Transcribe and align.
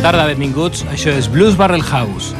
tarda, 0.00 0.24
benvinguts. 0.26 0.84
Això 0.92 1.12
és 1.12 1.28
Blues 1.28 1.56
Barrel 1.56 1.82
House. 1.84 2.34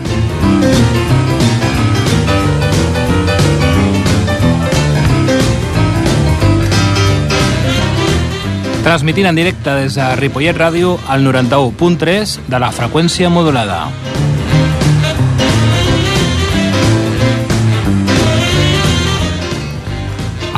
Transmitint 8.80 9.28
en 9.28 9.36
directe 9.36 9.74
des 9.76 9.98
de 9.98 10.06
Ripollet 10.16 10.56
Ràdio 10.56 10.96
al 11.08 11.26
91.3 11.26 12.38
de 12.48 12.62
la 12.62 12.72
freqüència 12.72 13.28
modulada. 13.28 13.84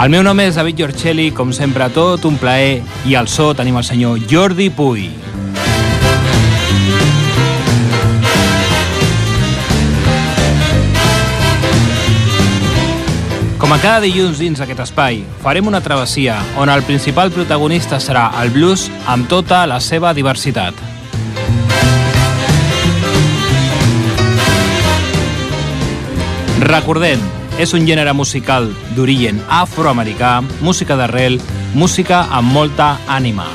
El 0.02 0.10
meu 0.10 0.22
nom 0.27 0.38
és 0.42 0.56
David 0.58 0.80
Giorcelli, 0.82 1.30
com 1.30 1.52
sempre, 1.55 1.86
tot 1.94 2.24
un 2.27 2.38
plaer, 2.38 2.80
i 3.06 3.14
al 3.14 3.30
so 3.30 3.52
tenim 3.55 3.77
el 3.78 3.86
senyor 3.86 4.22
Jordi 4.30 4.70
Puy. 4.70 5.21
Com 13.72 13.78
a 13.78 13.80
cada 13.88 14.02
dilluns 14.04 14.36
dins 14.36 14.58
aquest 14.60 14.82
espai, 14.84 15.22
farem 15.40 15.64
una 15.64 15.78
travessia 15.80 16.34
on 16.60 16.68
el 16.68 16.82
principal 16.84 17.30
protagonista 17.32 17.96
serà 18.04 18.26
el 18.42 18.50
blues 18.52 18.83
amb 19.08 19.30
tota 19.30 19.62
la 19.64 19.78
seva 19.80 20.10
diversitat. 20.12 20.77
Recordem, 26.69 27.24
és 27.56 27.72
un 27.72 27.88
gènere 27.88 28.12
musical 28.12 28.69
d'origen 28.92 29.41
afroamericà, 29.48 30.42
música 30.60 31.00
d'arrel, 31.00 31.41
música 31.72 32.27
amb 32.28 32.52
molta 32.52 32.98
ànima. 33.08 33.48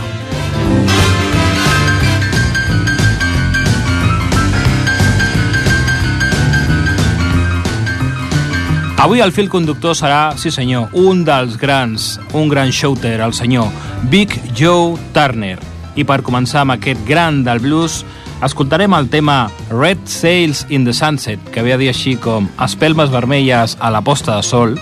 Avui 9.08 9.22
el 9.23 9.31
fil 9.31 9.47
conductor 9.47 9.94
serà, 9.95 10.33
sí 10.36 10.50
senyor, 10.52 10.89
un 11.00 11.22
dels 11.23 11.53
grans, 11.55 12.17
un 12.36 12.50
gran 12.52 12.73
shouter, 12.75 13.22
el 13.23 13.31
senyor 13.31 13.69
Big 14.11 14.33
Joe 14.52 14.97
Turner. 15.16 15.55
I 15.95 16.03
per 16.03 16.17
començar 16.27 16.66
amb 16.66 16.75
aquest 16.75 16.99
gran 17.08 17.39
del 17.45 17.61
blues, 17.64 18.02
escoltarem 18.44 18.91
el 18.97 19.08
tema 19.08 19.38
Red 19.69 20.03
Sails 20.11 20.66
in 20.67 20.83
the 20.83 20.91
Sunset, 20.91 21.39
que 21.55 21.64
ve 21.64 21.72
a 21.72 21.80
dir 21.80 21.88
així 21.94 22.17
com 22.19 22.49
Espelmes 22.59 23.08
vermelles 23.08 23.77
a 23.80 23.94
la 23.95 24.03
posta 24.03 24.36
de 24.36 24.44
sol, 24.44 24.75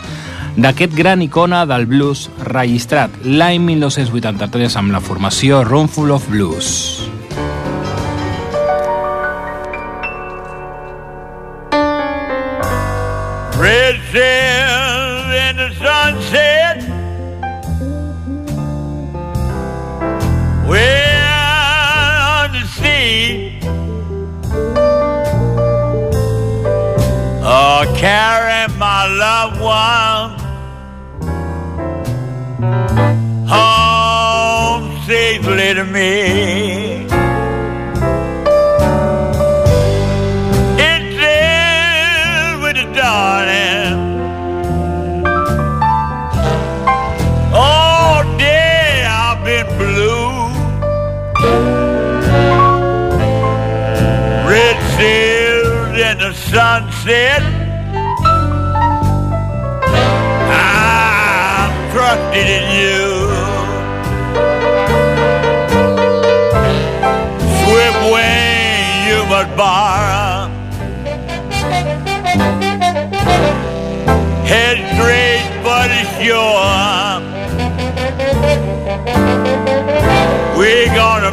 d'aquest 0.57 0.97
gran 0.97 1.21
icona 1.21 1.61
del 1.69 1.85
blues 1.85 2.31
registrat 2.49 3.13
l'any 3.21 3.61
1983 3.75 4.81
amb 4.81 4.97
la 4.97 5.05
formació 5.05 5.61
Roomful 5.69 6.17
of 6.17 6.25
Blues. 6.33 7.13
My 29.05 29.11
loved 29.17 29.61
one 29.61 30.31
home 33.47 35.05
safely 35.05 35.73
to 35.75 35.83
me. 35.83 36.34
We're 80.55 80.85
gonna 80.95 81.24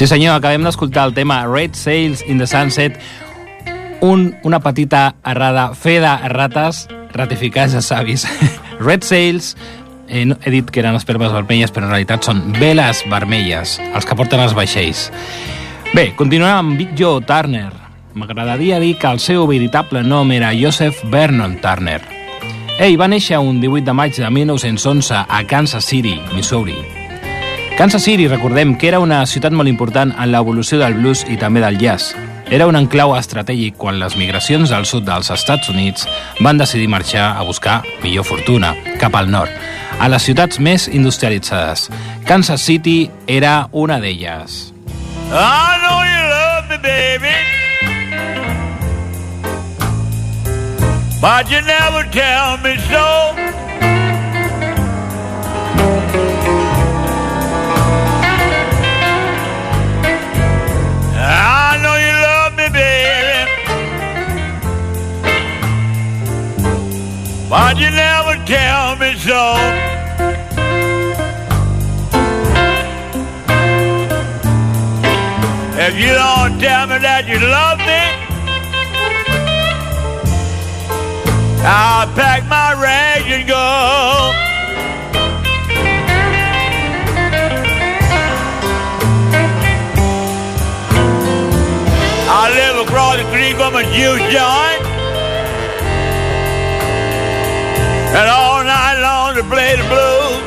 Sí 0.00 0.06
senyor, 0.08 0.38
acabem 0.38 0.62
d'escoltar 0.64 1.02
el 1.04 1.12
tema 1.12 1.42
Red 1.44 1.74
Sails 1.76 2.22
in 2.24 2.38
the 2.40 2.46
Sunset, 2.48 2.94
un, 4.00 4.30
una 4.48 4.62
petita 4.64 5.10
errada, 5.28 5.74
fe 5.76 5.98
de 6.00 6.12
rates 6.32 6.86
ratificats 7.12 7.74
de 7.76 7.82
savis. 7.84 8.24
Red 8.80 9.02
Sails, 9.04 9.58
eh, 10.08 10.24
no, 10.24 10.38
he 10.40 10.54
dit 10.54 10.70
que 10.72 10.80
eren 10.80 10.96
espermes 10.96 11.34
vermelles, 11.34 11.68
però 11.68 11.84
en 11.84 11.92
realitat 11.92 12.24
són 12.24 12.40
veles 12.56 13.02
vermelles, 13.12 13.74
els 13.90 14.08
que 14.08 14.16
porten 14.16 14.40
els 14.40 14.54
vaixells. 14.56 15.10
Bé, 15.92 16.14
continuem 16.16 16.54
amb 16.54 16.80
Big 16.80 16.94
Joe 16.96 17.20
Turner. 17.28 17.68
M'agradaria 18.16 18.80
dir 18.80 18.94
que 18.96 19.10
el 19.12 19.20
seu 19.20 19.44
veritable 19.50 20.00
nom 20.00 20.32
era 20.32 20.54
Joseph 20.56 21.04
Vernon 21.12 21.58
Turner. 21.60 22.00
Ell 22.80 22.96
va 22.96 23.10
néixer 23.12 23.36
un 23.36 23.60
18 23.60 23.84
de 23.92 23.96
maig 24.00 24.16
de 24.16 24.32
1911 24.32 25.26
a 25.28 25.44
Kansas 25.44 25.92
City, 25.92 26.16
Missouri. 26.32 26.99
Kansas 27.80 28.02
City, 28.02 28.28
recordem 28.28 28.76
que 28.76 28.88
era 28.88 28.98
una 29.00 29.22
ciutat 29.24 29.54
molt 29.56 29.70
important 29.70 30.10
en 30.12 30.28
l'evolució 30.28 30.76
del 30.82 30.98
blues 30.98 31.22
i 31.32 31.38
també 31.40 31.62
del 31.64 31.78
jazz. 31.80 32.10
Era 32.52 32.66
un 32.68 32.76
enclau 32.76 33.14
estratègic 33.16 33.78
quan 33.80 33.96
les 33.96 34.18
migracions 34.20 34.68
al 34.76 34.84
sud 34.84 35.06
dels 35.06 35.30
Estats 35.32 35.72
Units 35.72 36.04
van 36.44 36.60
decidir 36.60 36.90
marxar 36.92 37.30
a 37.40 37.46
buscar 37.48 37.78
millor 38.02 38.26
fortuna, 38.28 38.74
cap 39.00 39.16
al 39.16 39.32
nord, 39.32 39.48
a 39.96 40.10
les 40.12 40.28
ciutats 40.28 40.60
més 40.60 40.90
industrialitzades. 40.92 41.86
Kansas 42.28 42.60
City 42.60 43.08
era 43.26 43.70
una 43.72 43.96
d'elles. 43.96 44.74
I 45.32 45.80
know 45.80 46.04
you 46.04 46.22
love 46.36 46.68
me, 46.68 46.76
baby. 46.84 47.32
But 51.22 51.48
you 51.48 51.64
never 51.64 52.04
tell 52.12 52.58
me 52.60 52.76
so. 52.92 53.69
I 61.22 61.76
know 61.82 61.96
you 62.00 62.12
love 62.28 62.56
me, 62.56 62.68
baby. 62.72 63.20
But 67.48 67.76
you 67.78 67.90
never 67.90 68.36
tell 68.46 68.96
me 68.96 69.14
so. 69.18 69.56
If 75.82 75.94
you 75.98 76.14
don't 76.14 76.58
tell 76.58 76.86
me 76.86 76.98
that 76.98 77.26
you 77.26 77.38
love 77.38 77.78
me, 77.78 78.02
I'll 81.62 82.06
pack 82.14 82.44
my 82.48 82.72
rags 82.80 83.26
and 83.26 83.46
go. 83.46 84.39
McGraw 92.80 93.14
to 93.14 93.24
Grievum 93.24 93.74
and 93.78 93.92
you, 93.92 94.16
John. 94.32 94.80
And 98.16 98.26
all 98.26 98.64
night 98.64 98.98
long 99.02 99.34
to 99.34 99.42
play 99.44 99.76
the 99.76 99.84
blues. 99.92 100.40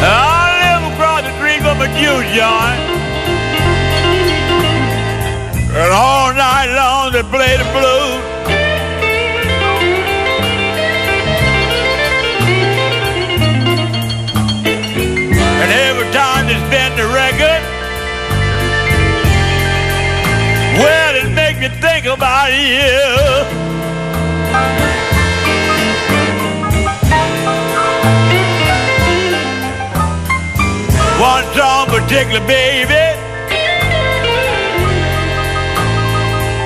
I'll 0.00 0.52
live 0.64 0.82
the 0.88 0.96
and 1.84 1.94
you, 2.00 2.14
John. 2.34 2.76
And 5.76 5.92
all 5.92 6.32
night 6.32 6.74
long 6.74 7.12
they 7.12 7.22
play 7.24 7.58
the 7.58 7.64
blues. 7.74 8.05
You. 22.48 23.46
One 31.20 31.44
song 31.54 31.86
particular, 31.88 32.46
baby, 32.46 33.18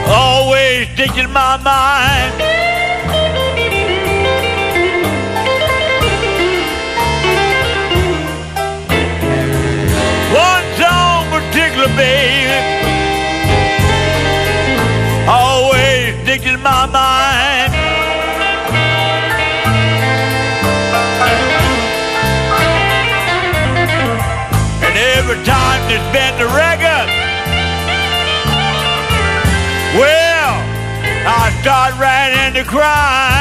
always 0.09 0.89
sticks 0.89 1.17
in 1.17 1.31
my 1.31 1.57
mind. 1.63 2.40
start 31.61 31.95
ran 31.99 32.57
into 32.57 32.65
crime. 32.65 33.40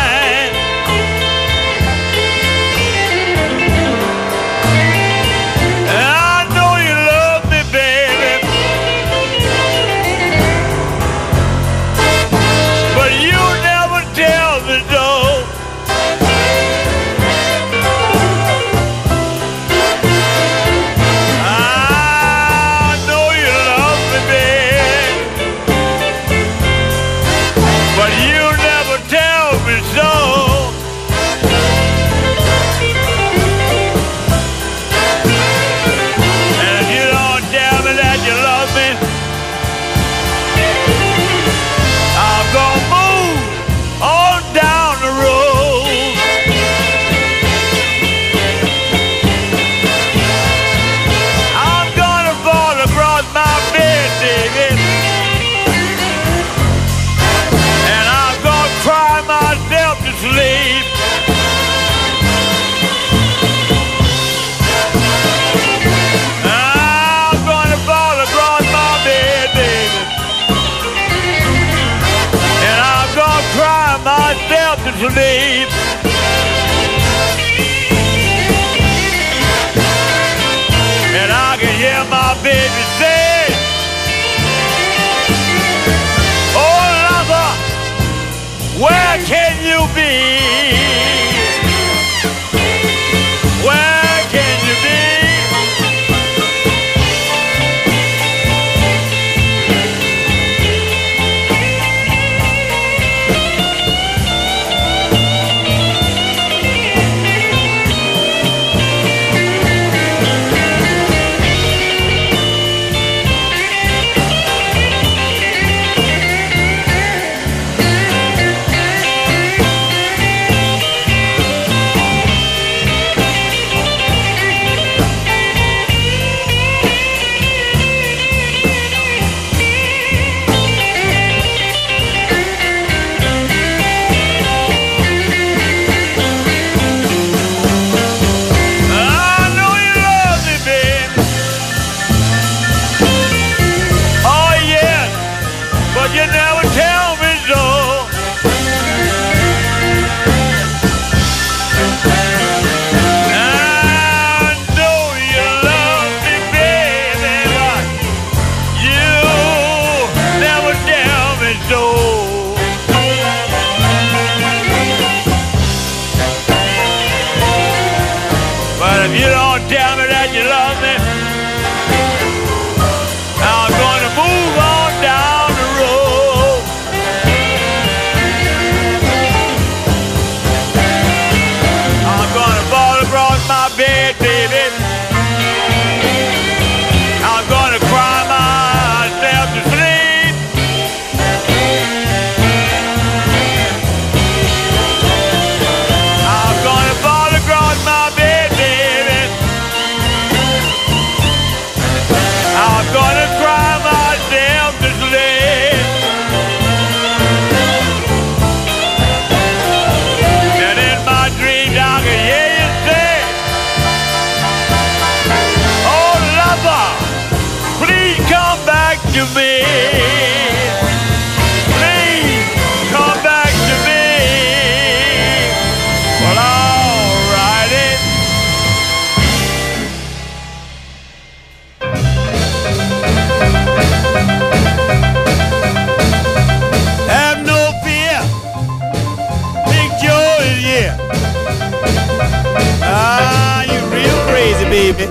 Baby. 244.79 245.07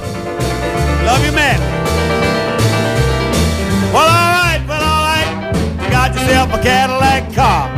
Love 1.04 1.22
you, 1.26 1.32
man. 1.32 1.60
Well, 3.92 4.08
all 4.18 4.32
right, 4.40 4.62
well, 4.66 4.84
all 4.92 5.02
right. 5.10 5.28
You 5.82 5.90
got 5.90 6.08
yourself 6.14 6.48
a 6.54 6.60
Cadillac 6.68 7.22
car. 7.34 7.68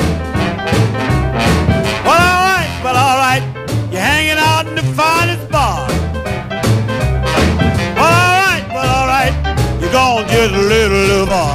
Well, 2.06 2.22
all 2.30 2.42
right, 2.50 2.70
well, 2.84 2.98
all 3.06 3.18
right. 3.26 3.42
You're 3.90 4.06
hanging 4.12 4.40
out 4.50 4.68
in 4.68 4.76
the 4.76 4.86
finest 5.00 5.50
bar. 5.50 5.80
Well, 7.98 8.14
all 8.22 8.38
right, 8.46 8.64
well, 8.76 8.90
all 8.98 9.08
right. 9.16 9.34
You're 9.80 9.94
gonna 9.98 10.28
just 10.28 10.54
a 10.54 10.62
little, 10.72 11.02
little 11.10 11.26
bar. 11.26 11.49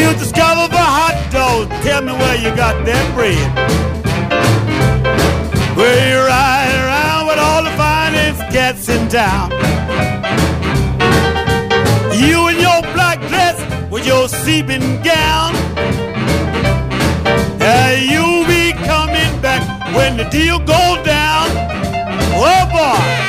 To 0.00 0.14
discover 0.18 0.66
for 0.72 0.86
hot 0.98 1.28
dogs. 1.30 1.68
Tell 1.84 2.00
me 2.00 2.12
where 2.12 2.36
you 2.36 2.56
got 2.56 2.86
that 2.86 3.06
bread. 3.14 3.36
Where 5.76 6.08
you 6.08 6.18
ride 6.26 6.74
around 6.84 7.26
with 7.28 7.38
all 7.38 7.62
the 7.62 7.70
finest 7.76 8.40
cats 8.50 8.88
in 8.88 9.08
town. 9.08 9.50
You 12.16 12.48
in 12.48 12.56
your 12.58 12.80
black 12.94 13.20
dress 13.28 13.60
with 13.90 14.06
your 14.06 14.26
seeping 14.28 15.02
gown. 15.02 15.52
Uh, 17.60 17.94
you'll 18.00 18.46
be 18.48 18.72
coming 18.88 19.32
back 19.42 19.62
when 19.94 20.16
the 20.16 20.24
deal 20.30 20.58
goes 20.60 20.98
down. 21.04 21.46
Oh 22.40 22.64
boy. 22.72 23.20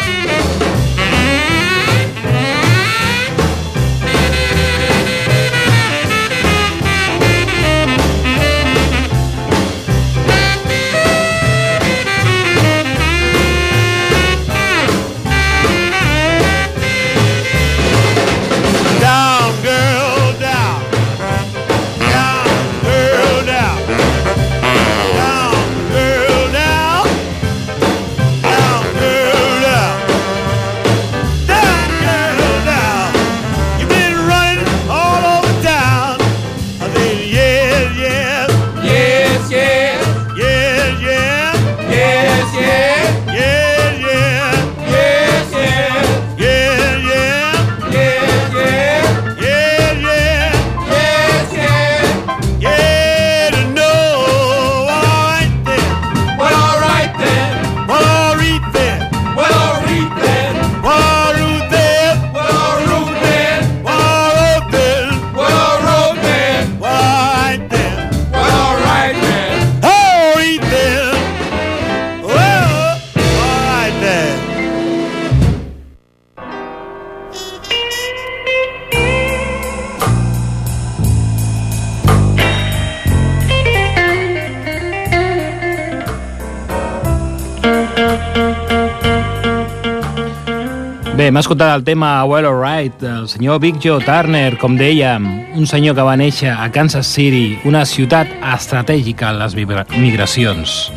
Escoltat 91.51 91.75
el 91.75 91.83
tema 91.83 92.23
Well 92.23 92.45
Alright 92.45 93.01
del 93.01 93.27
senyor 93.27 93.59
Big 93.59 93.75
Joe 93.83 93.99
Turner, 94.05 94.57
com 94.57 94.77
dèiem, 94.79 95.25
un 95.59 95.65
senyor 95.67 95.97
que 95.97 96.05
va 96.07 96.13
néixer 96.15 96.47
a 96.53 96.69
Kansas 96.71 97.09
City, 97.11 97.59
una 97.67 97.81
ciutat 97.83 98.29
estratègica 98.53 99.33
en 99.33 99.39
les 99.41 99.55
migra- 99.57 99.83
migracions. 99.91 100.93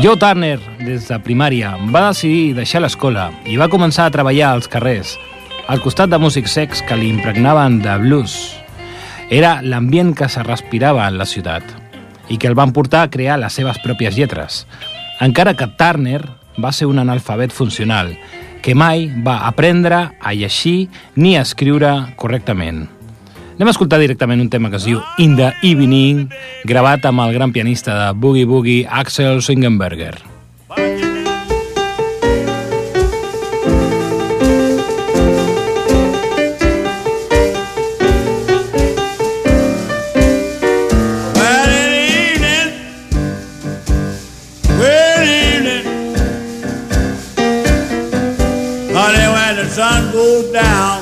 Joe 0.00 0.16
Turner, 0.16 0.56
des 0.80 1.04
de 1.04 1.18
primària, 1.20 1.74
va 1.92 2.06
decidir 2.08 2.54
deixar 2.56 2.80
l'escola 2.80 3.26
i 3.44 3.58
va 3.60 3.68
començar 3.68 4.06
a 4.08 4.14
treballar 4.14 4.54
als 4.54 4.70
carrers, 4.72 5.18
al 5.68 5.84
costat 5.84 6.08
de 6.08 6.16
músics 6.22 6.56
secs 6.56 6.80
que 6.88 6.96
li 6.96 7.10
impregnaven 7.12 7.82
de 7.84 7.98
blues. 8.00 8.56
Era 9.28 9.58
l'ambient 9.60 10.14
que 10.16 10.30
se 10.32 10.42
respirava 10.48 11.04
en 11.08 11.18
la 11.20 11.26
ciutat 11.28 11.62
i 12.30 12.38
que 12.38 12.48
el 12.48 12.54
van 12.56 12.72
portar 12.72 13.02
a 13.04 13.10
crear 13.10 13.36
les 13.38 13.52
seves 13.52 13.76
pròpies 13.84 14.16
lletres, 14.16 14.66
encara 15.20 15.52
que 15.52 15.68
Turner 15.76 16.22
va 16.56 16.72
ser 16.72 16.86
un 16.88 16.98
analfabet 16.98 17.52
funcional 17.52 18.16
que 18.62 18.74
mai 18.78 19.10
va 19.26 19.42
aprendre 19.50 20.14
a 20.18 20.32
llegir 20.32 20.88
ni 21.18 21.36
a 21.36 21.42
escriure 21.42 22.14
correctament. 22.16 22.86
Anem 23.58 23.68
a 23.68 23.74
escoltar 23.74 24.00
directament 24.00 24.40
un 24.40 24.50
tema 24.50 24.70
que 24.70 24.78
es 24.80 24.86
diu 24.88 25.02
In 25.18 25.36
the 25.36 25.52
Evening, 25.66 26.28
gravat 26.64 27.04
amb 27.10 27.26
el 27.26 27.34
gran 27.36 27.52
pianista 27.52 27.98
de 27.98 28.12
Boogie 28.18 28.48
Boogie, 28.48 28.86
Axel 28.88 29.42
Swingenberger. 29.42 30.31
Down, 50.50 51.01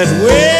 That's 0.00 0.12
way. 0.12 0.59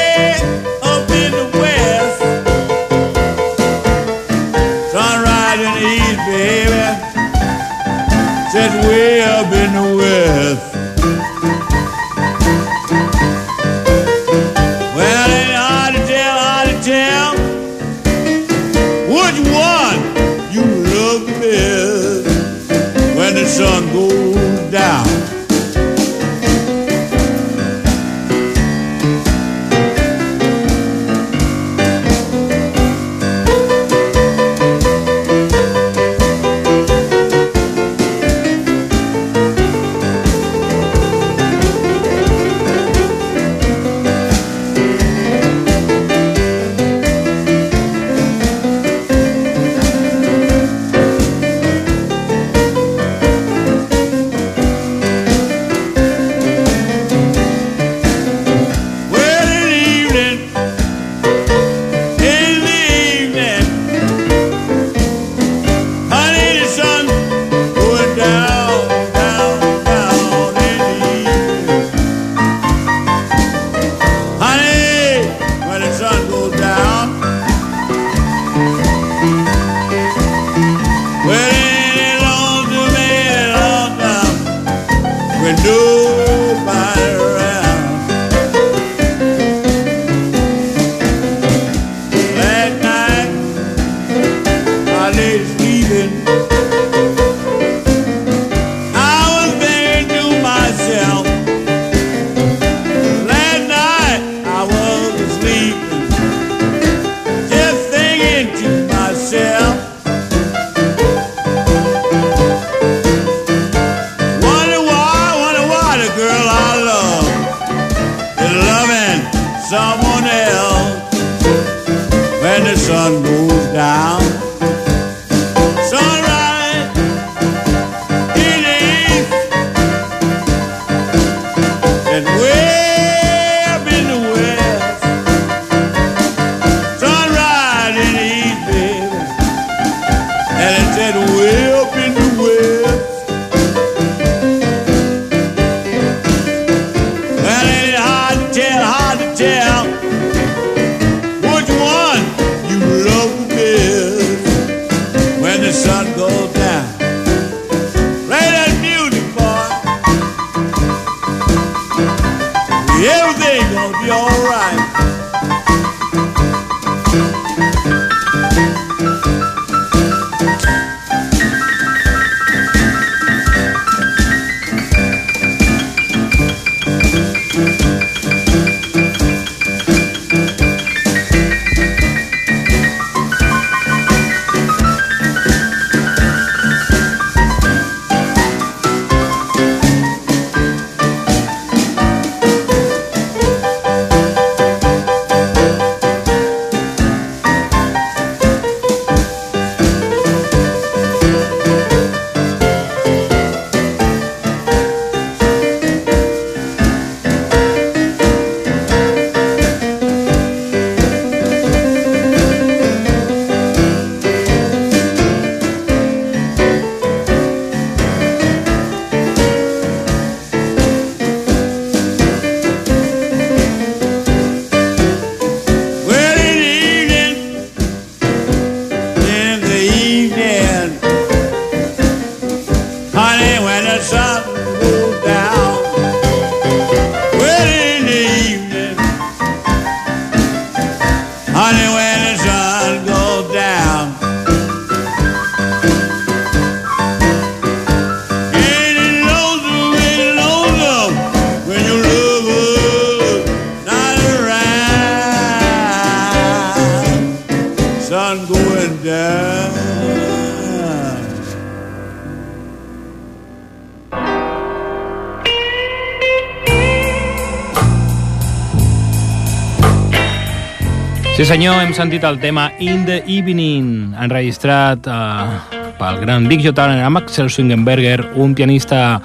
Sí 271.40 271.46
senyor, 271.48 271.78
hem 271.80 271.94
sentit 271.96 272.24
el 272.28 272.36
tema 272.36 272.66
In 272.84 273.06
the 273.08 273.22
Evening, 273.24 274.10
enregistrat 274.20 275.06
eh, 275.08 275.78
pel 275.96 276.18
gran 276.20 276.44
Dick 276.50 276.60
Jotan 276.60 276.98
amb 277.00 277.16
Axel 277.16 277.48
Swingenberger, 277.48 278.34
un 278.36 278.52
pianista 278.52 279.22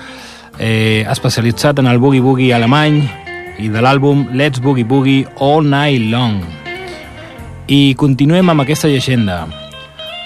eh, 0.56 1.04
especialitzat 1.12 1.82
en 1.84 1.89
el 1.91 1.99
boogie-boogie 1.99 2.54
alemany 2.56 3.01
i 3.60 3.67
de 3.67 3.84
l'àlbum 3.84 4.30
Let's 4.32 4.63
Boogie 4.63 4.88
Boogie 4.88 5.25
All 5.43 5.67
Night 5.67 6.08
Long. 6.13 6.39
I 7.67 7.82
continuem 7.99 8.54
amb 8.54 8.63
aquesta 8.63 8.88
llegenda. 8.88 9.41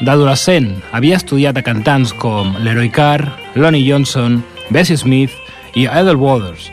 D'adolescent 0.05 0.69
havia 0.93 1.17
estudiat 1.17 1.57
a 1.57 1.65
cantants 1.65 2.13
com 2.21 2.53
Leroy 2.61 2.93
Carr, 2.93 3.25
Lonnie 3.57 3.89
Johnson, 3.89 4.43
Bessie 4.69 5.01
Smith 5.01 5.33
i 5.73 5.89
Edel 5.89 6.21
Waters. 6.21 6.69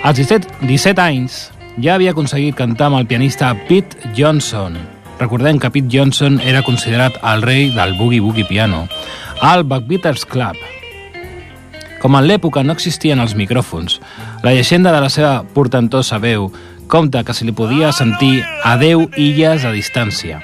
Als 0.00 0.16
17, 0.24 0.64
17 0.64 1.04
anys 1.04 1.50
ja 1.82 1.94
havia 1.94 2.12
aconseguit 2.14 2.56
cantar 2.58 2.88
amb 2.88 2.98
el 2.98 3.06
pianista 3.06 3.52
Pete 3.68 4.10
Johnson. 4.16 4.76
Recordem 5.18 5.58
que 5.58 5.70
Pete 5.70 5.90
Johnson 5.92 6.40
era 6.40 6.62
considerat 6.62 7.18
el 7.22 7.42
rei 7.42 7.70
del 7.74 7.94
boogie-boogie 7.98 8.46
piano 8.48 8.86
al 9.40 9.64
Backbeaters 9.64 10.24
Club. 10.26 10.58
Com 12.02 12.14
en 12.14 12.26
l'època 12.26 12.62
no 12.62 12.74
existien 12.74 13.18
els 13.18 13.34
micròfons, 13.34 13.98
la 14.42 14.54
llegenda 14.54 14.92
de 14.94 15.00
la 15.02 15.10
seva 15.10 15.42
portentosa 15.54 16.18
veu 16.22 16.50
compta 16.86 17.24
que 17.26 17.34
se 17.34 17.44
li 17.44 17.52
podia 17.52 17.92
sentir 17.92 18.44
a 18.64 18.76
10 18.78 19.18
illes 19.18 19.66
a 19.66 19.74
distància. 19.74 20.38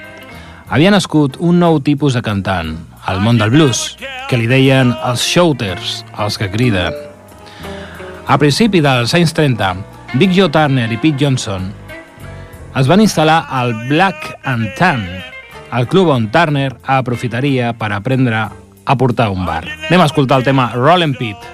Havia 0.67 0.91
nascut 0.91 1.39
un 1.39 1.59
nou 1.59 1.79
tipus 1.79 2.15
de 2.15 2.23
cantant, 2.25 2.75
al 3.05 3.21
món 3.23 3.39
del 3.39 3.51
blues, 3.53 3.95
que 4.29 4.37
li 4.37 4.47
deien 4.51 4.93
els 5.05 5.23
shouters, 5.23 6.03
els 6.19 6.39
que 6.41 6.51
criden. 6.51 6.95
A 8.27 8.39
principi 8.41 8.81
dels 8.81 9.13
anys 9.13 9.35
30, 9.37 9.94
Big 10.17 10.31
Joe 10.31 10.47
Turner 10.47 10.87
i 10.93 10.95
Pete 10.95 11.17
Johnson 11.19 11.65
es 12.79 12.87
van 12.87 13.01
instal·lar 13.03 13.41
al 13.51 13.73
Black 13.89 14.29
and 14.47 14.69
Tan, 14.77 15.01
el 15.75 15.87
club 15.91 16.13
on 16.13 16.29
Turner 16.31 16.69
aprofitaria 16.87 17.73
per 17.75 17.89
aprendre 17.91 18.45
a 18.47 18.95
portar 18.95 19.27
un 19.33 19.43
bar. 19.43 19.65
Anem 19.89 20.05
a 20.05 20.07
escoltar 20.07 20.37
el 20.39 20.47
tema 20.47 20.69
Rollin' 20.71 21.17
Pete. 21.19 21.51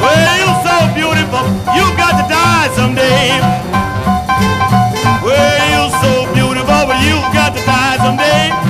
Well, 0.00 0.34
you're 0.38 0.60
so 0.62 0.76
beautiful, 0.94 1.42
you 1.74 1.84
got 1.96 2.14
to 2.14 2.24
die 2.30 2.68
someday. 2.76 3.40
Well, 5.26 5.66
you're 5.72 5.90
so 5.98 6.32
beautiful, 6.32 6.86
but 6.86 7.02
you 7.02 7.18
got 7.34 7.56
to 7.56 7.62
die 7.66 7.96
someday. 7.98 8.67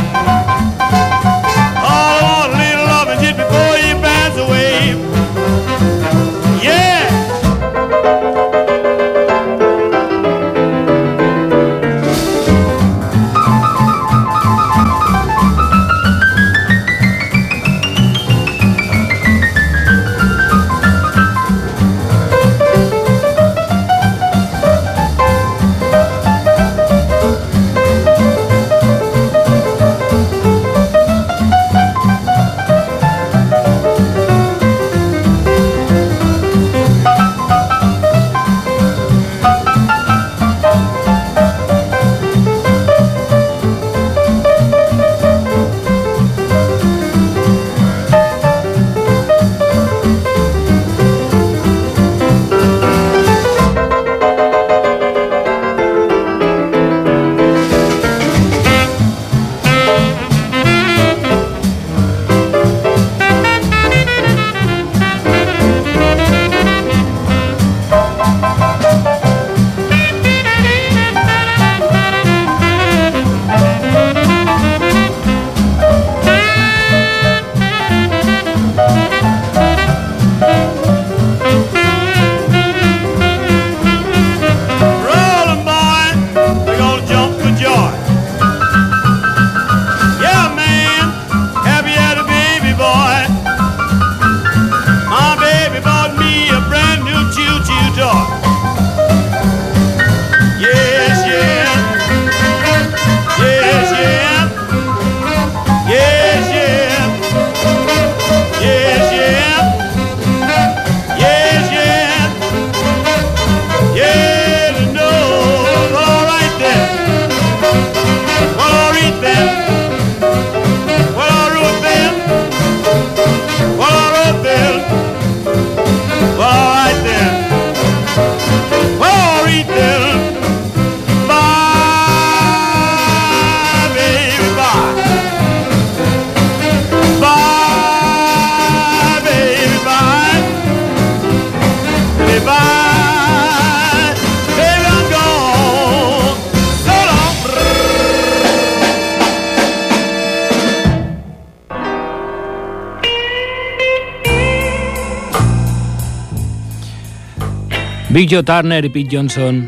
Big 158.19 158.31
Joe 158.31 158.43
Turner 158.43 158.83
i 158.83 158.89
Pete 158.91 159.13
Johnson, 159.15 159.61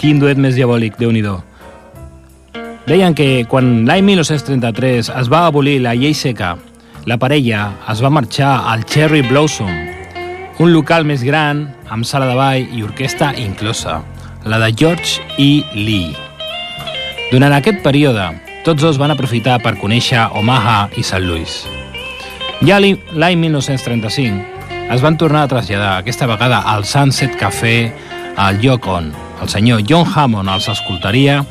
quin 0.00 0.16
duet 0.16 0.38
més 0.40 0.54
diabòlic, 0.56 0.94
déu 0.96 1.10
nhi 1.12 1.20
Deien 2.88 3.12
que 3.12 3.44
quan 3.44 3.84
l'any 3.84 4.00
1933 4.00 5.10
es 5.12 5.28
va 5.28 5.42
abolir 5.44 5.82
la 5.84 5.92
llei 5.92 6.14
seca, 6.14 6.54
la 7.04 7.18
parella 7.18 7.74
es 7.92 8.00
va 8.00 8.08
marxar 8.08 8.64
al 8.72 8.86
Cherry 8.86 9.20
Blossom, 9.28 9.68
un 10.58 10.72
local 10.72 11.04
més 11.04 11.20
gran, 11.22 11.66
amb 11.90 12.08
sala 12.08 12.24
de 12.24 12.34
ball 12.40 12.64
i 12.72 12.82
orquestra 12.82 13.34
inclosa, 13.36 14.00
la 14.46 14.56
de 14.56 14.72
George 14.72 15.20
E. 15.36 15.60
Lee. 15.74 16.16
Durant 17.30 17.52
aquest 17.52 17.84
període, 17.84 18.30
tots 18.64 18.80
dos 18.80 18.96
van 18.96 19.12
aprofitar 19.12 19.60
per 19.60 19.76
conèixer 19.76 20.30
Omaha 20.32 20.86
i 20.96 21.04
St. 21.04 21.20
Louis. 21.28 21.66
Ja 22.64 22.80
l'any 22.80 23.36
1935 23.36 24.55
es 24.90 25.02
van 25.02 25.18
tornar 25.18 25.42
a 25.44 25.48
traslladar, 25.48 25.96
aquesta 25.98 26.26
vegada 26.26 26.60
al 26.60 26.84
Sunset 26.84 27.36
Café, 27.36 27.92
al 28.36 28.60
lloc 28.60 28.86
on 28.86 29.12
el 29.42 29.48
senyor 29.48 29.82
John 29.88 30.06
Hammond 30.08 30.50
els 30.52 30.68
escoltaria 30.72 31.42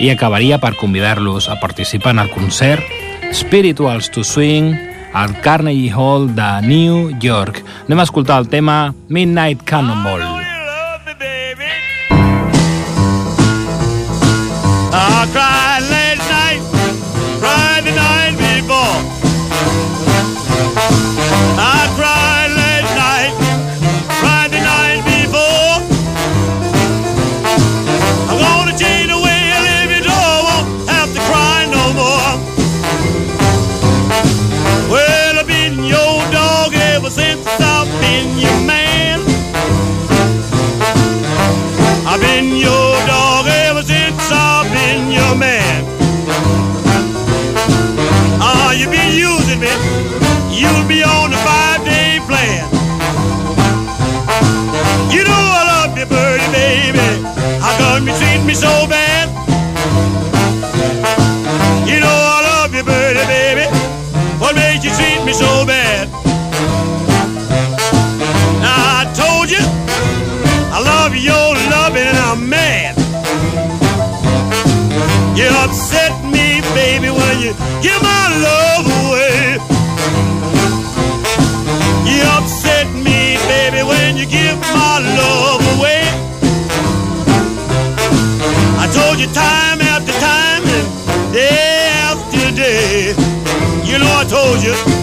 i 0.00 0.10
acabaria 0.12 0.60
per 0.62 0.76
convidar-los 0.78 1.48
a 1.48 1.58
participar 1.60 2.14
en 2.16 2.24
el 2.24 2.32
concert 2.32 2.84
Spirituals 3.32 4.10
to 4.10 4.24
Swing 4.24 4.74
al 5.12 5.38
Carnegie 5.40 5.92
Hall 5.92 6.34
de 6.36 6.50
New 6.62 7.16
York. 7.20 7.64
Anem 7.86 8.04
a 8.04 8.08
escoltar 8.08 8.40
el 8.42 8.50
tema 8.52 8.94
Midnight 9.08 9.64
Cannonball. 9.64 10.35
Upset 75.66 76.12
me, 76.24 76.60
baby, 76.74 77.10
when 77.10 77.40
you 77.40 77.52
give 77.82 78.00
my 78.02 78.24
love 78.46 78.86
away. 79.02 79.58
You 82.06 82.22
upset 82.38 82.86
me, 82.94 83.36
baby, 83.50 83.82
when 83.82 84.16
you 84.16 84.26
give 84.26 84.58
my 84.60 84.98
love 85.18 85.62
away. 85.76 86.02
I 88.78 88.86
told 88.98 89.18
you 89.18 89.26
time 89.34 89.80
after 89.80 90.14
time 90.30 90.62
and 90.76 91.32
day 91.32 91.90
after 92.10 92.44
day. 92.54 93.14
You 93.84 93.98
know 93.98 94.12
I 94.22 94.24
told 94.28 94.62
you. 94.62 94.95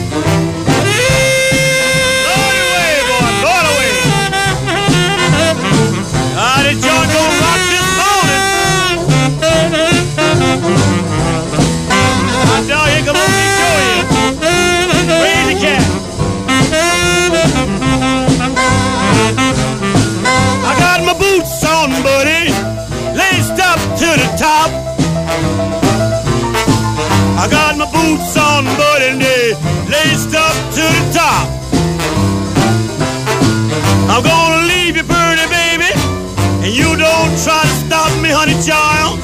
Child. 38.66 39.20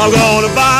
I'm 0.00 0.10
gonna 0.10 0.48
buy 0.54 0.75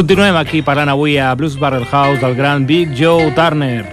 Continuem 0.00 0.32
aquí 0.40 0.62
parlant 0.64 0.88
avui 0.88 1.18
a 1.20 1.34
Blues 1.36 1.58
Barrel 1.60 1.84
House 1.84 2.22
del 2.22 2.32
gran 2.32 2.62
Big 2.64 2.94
Joe 2.96 3.34
Turner. 3.36 3.84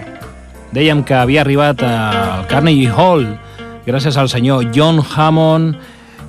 Dèiem 0.72 1.02
que 1.04 1.12
havia 1.12 1.42
arribat 1.42 1.82
al 1.84 2.46
Carnegie 2.48 2.88
Hall 2.88 3.26
gràcies 3.84 4.16
al 4.16 4.30
senyor 4.32 4.70
John 4.72 5.02
Hammond 5.04 5.76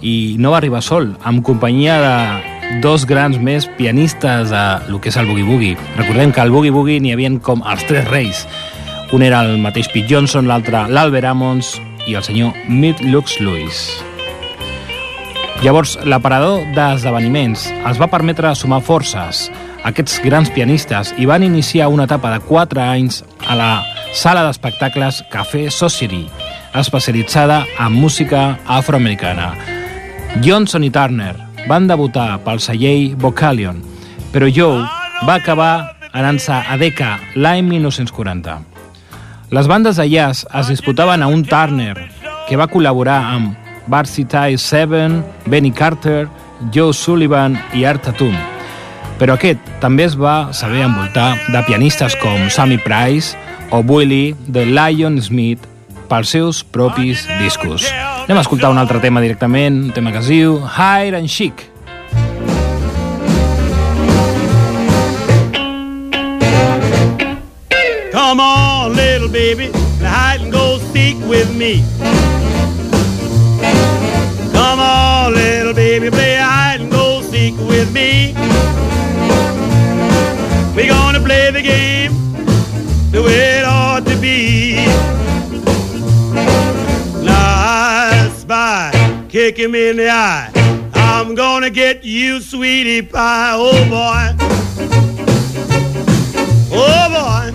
i 0.04 0.36
no 0.36 0.52
va 0.52 0.58
arribar 0.60 0.82
sol, 0.84 1.08
amb 1.24 1.46
companyia 1.48 1.96
de 2.04 2.82
dos 2.84 3.06
grans 3.08 3.40
més 3.40 3.70
pianistes 3.78 4.52
de 4.52 4.66
lo 4.92 5.00
que 5.00 5.14
és 5.14 5.20
el 5.22 5.32
Boogie 5.32 5.48
Boogie. 5.48 5.80
Recordem 5.96 6.36
que 6.36 6.44
al 6.44 6.52
Boogie 6.52 6.76
Boogie 6.76 7.00
n'hi 7.00 7.16
havia 7.16 7.32
com 7.40 7.64
els 7.64 7.88
tres 7.88 8.04
reis. 8.12 8.44
Un 9.16 9.24
era 9.24 9.46
el 9.48 9.64
mateix 9.64 9.88
Pete 9.96 10.12
Johnson, 10.12 10.52
l'altre 10.52 10.90
l'Albert 10.92 11.32
Ammons 11.32 11.78
i 12.04 12.20
el 12.20 12.28
senyor 12.28 12.52
Mitt 12.68 13.00
Lux 13.08 13.40
Lewis. 13.40 13.88
Llavors, 15.64 15.96
l'aparador 16.04 16.68
d'esdeveniments 16.76 17.70
els 17.88 17.98
va 18.00 18.12
permetre 18.12 18.52
sumar 18.60 18.84
forces 18.84 19.48
aquests 19.84 20.20
grans 20.24 20.50
pianistes 20.52 21.14
i 21.18 21.28
van 21.30 21.44
iniciar 21.44 21.90
una 21.90 22.06
etapa 22.10 22.32
de 22.34 22.40
4 22.46 22.82
anys 22.84 23.24
a 23.48 23.56
la 23.56 23.70
sala 24.14 24.44
d'espectacles 24.46 25.24
Café 25.32 25.70
Society, 25.72 26.26
especialitzada 26.76 27.66
en 27.80 27.94
música 27.94 28.60
afroamericana. 28.68 29.54
Johnson 30.44 30.84
i 30.84 30.92
Turner 30.92 31.36
van 31.68 31.88
debutar 31.88 32.40
pel 32.46 32.60
celler 32.60 33.16
Vocalion, 33.16 33.82
però 34.34 34.50
Joe 34.50 34.84
va 35.28 35.40
acabar 35.40 35.96
anant-se 36.12 36.54
a 36.54 36.78
Decca 36.78 37.18
l'any 37.36 37.64
1940. 37.68 38.60
Les 39.50 39.68
bandes 39.68 39.98
de 39.98 40.06
jazz 40.10 40.46
es 40.54 40.70
disputaven 40.70 41.24
a 41.24 41.28
un 41.28 41.44
Turner 41.46 41.96
que 42.50 42.58
va 42.58 42.70
col·laborar 42.70 43.22
amb 43.34 43.58
Barcy 43.90 44.26
Ty 44.26 44.58
Seven, 44.58 45.24
Benny 45.50 45.72
Carter, 45.72 46.28
Joe 46.74 46.94
Sullivan 46.94 47.58
i 47.74 47.86
Art 47.90 48.06
Tatum. 48.06 48.38
Però 49.20 49.36
aquest 49.36 49.60
també 49.84 50.06
es 50.08 50.16
va 50.16 50.54
saber 50.56 50.86
envoltar 50.86 51.34
de 51.52 51.64
pianistes 51.68 52.16
com 52.22 52.48
Sammy 52.48 52.78
Price 52.80 53.36
o 53.70 53.84
Willie 53.84 54.32
de 54.48 54.64
Lion 54.66 55.20
Smith 55.22 55.66
pels 56.10 56.32
seus 56.32 56.64
propis 56.64 57.26
discos. 57.42 57.86
Anem 58.24 58.40
a 58.40 58.46
escoltar 58.46 58.72
un 58.72 58.80
altre 58.80 59.02
tema 59.04 59.22
directament, 59.22 59.84
un 59.90 59.92
tema 59.92 60.14
que 60.16 60.24
es 60.24 60.32
diu 60.32 60.56
Hide 60.64 61.20
and 61.20 61.28
Chic. 61.28 61.68
Come 68.16 68.40
on, 68.40 68.96
little 68.96 69.28
baby, 69.28 69.68
hide 70.00 70.42
and 70.42 70.52
go 70.52 70.78
seek 70.94 71.18
with 71.28 71.52
me. 71.56 71.84
Come 74.54 74.80
on, 74.80 75.34
little 75.34 75.74
baby, 75.74 76.10
play 76.10 76.38
hide 76.38 76.82
and 76.82 76.92
go 76.92 77.22
seek 77.22 77.56
with 77.68 77.92
me. 77.92 78.34
We're 80.80 80.88
gonna 80.88 81.20
play 81.20 81.52
the 81.52 81.62
game 81.62 82.14
the 83.12 83.22
way 83.22 83.60
it 83.60 83.66
ought 83.66 84.06
to 84.06 84.16
be. 84.16 84.76
Now 87.22 87.34
I 87.36 88.32
spy, 88.34 89.26
kick 89.28 89.58
him 89.58 89.76
in 89.76 89.98
the 89.98 90.10
eye. 90.10 90.50
I'm 90.94 91.36
gonna 91.36 91.70
get 91.70 92.06
you, 92.06 92.40
sweetie 92.40 93.02
pie. 93.02 93.56
Oh 93.56 93.84
boy. 93.90 94.34
Oh 96.72 97.10
boy. 97.12 97.52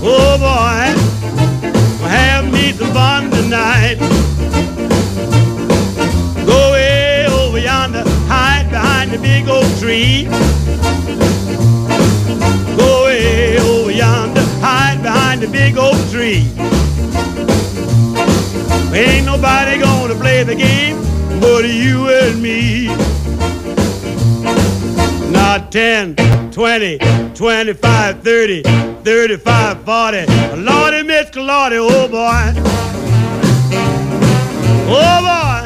Oh 0.00 0.38
boy, 0.38 2.08
have 2.08 2.52
me 2.52 2.70
some 2.70 2.92
fun 2.92 3.32
tonight. 3.32 3.96
Go 6.46 6.70
way 6.70 7.26
over 7.26 7.58
yonder, 7.58 8.04
hide 8.28 8.70
behind 8.70 9.10
the 9.10 9.18
big 9.18 9.48
oak 9.48 9.66
tree. 9.80 10.28
Hide 14.64 15.02
behind 15.02 15.42
the 15.42 15.48
big 15.48 15.76
oak 15.76 15.98
tree. 16.10 16.42
Ain't 18.96 19.26
nobody 19.26 19.78
gonna 19.78 20.14
play 20.14 20.42
the 20.42 20.54
game 20.54 20.96
but 21.38 21.64
you 21.68 22.08
and 22.08 22.40
me. 22.40 22.86
Now 25.30 25.58
10, 25.68 26.16
20, 26.50 26.98
25, 27.34 28.22
30, 28.22 28.62
35, 28.62 29.84
40. 29.84 30.26
Lordy, 30.56 31.02
Miss 31.02 31.34
Lordy, 31.36 31.76
oh 31.78 32.08
boy. 32.08 32.44
Oh 34.88 35.18
boy. 35.26 35.64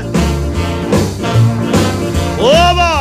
Oh 2.41 2.75
boy. 2.75 2.98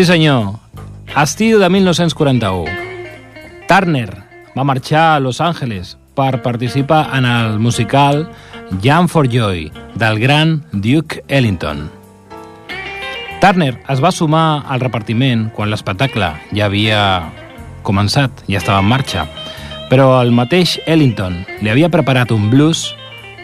Sí, 0.00 0.06
senyor. 0.06 0.54
Estiu 1.12 1.58
de 1.60 1.68
1941. 1.68 2.72
Turner 3.68 4.22
va 4.56 4.64
marxar 4.64 5.02
a 5.16 5.20
Los 5.20 5.42
Angeles 5.42 5.98
per 6.16 6.40
participar 6.40 7.10
en 7.18 7.26
el 7.26 7.58
musical 7.58 8.30
Jam 8.80 9.08
for 9.08 9.28
Joy 9.28 9.70
del 9.96 10.18
gran 10.18 10.64
Duke 10.72 11.22
Ellington. 11.28 11.90
Turner 13.42 13.76
es 13.92 14.00
va 14.00 14.10
sumar 14.10 14.64
al 14.66 14.80
repartiment 14.80 15.50
quan 15.52 15.68
l'espectacle 15.68 16.30
ja 16.48 16.70
havia 16.70 17.02
començat, 17.84 18.30
ja 18.48 18.56
estava 18.56 18.80
en 18.80 18.88
marxa, 18.88 19.26
però 19.90 20.14
el 20.22 20.32
mateix 20.32 20.78
Ellington 20.86 21.42
li 21.60 21.74
havia 21.74 21.92
preparat 21.92 22.32
un 22.32 22.48
blues 22.48 22.86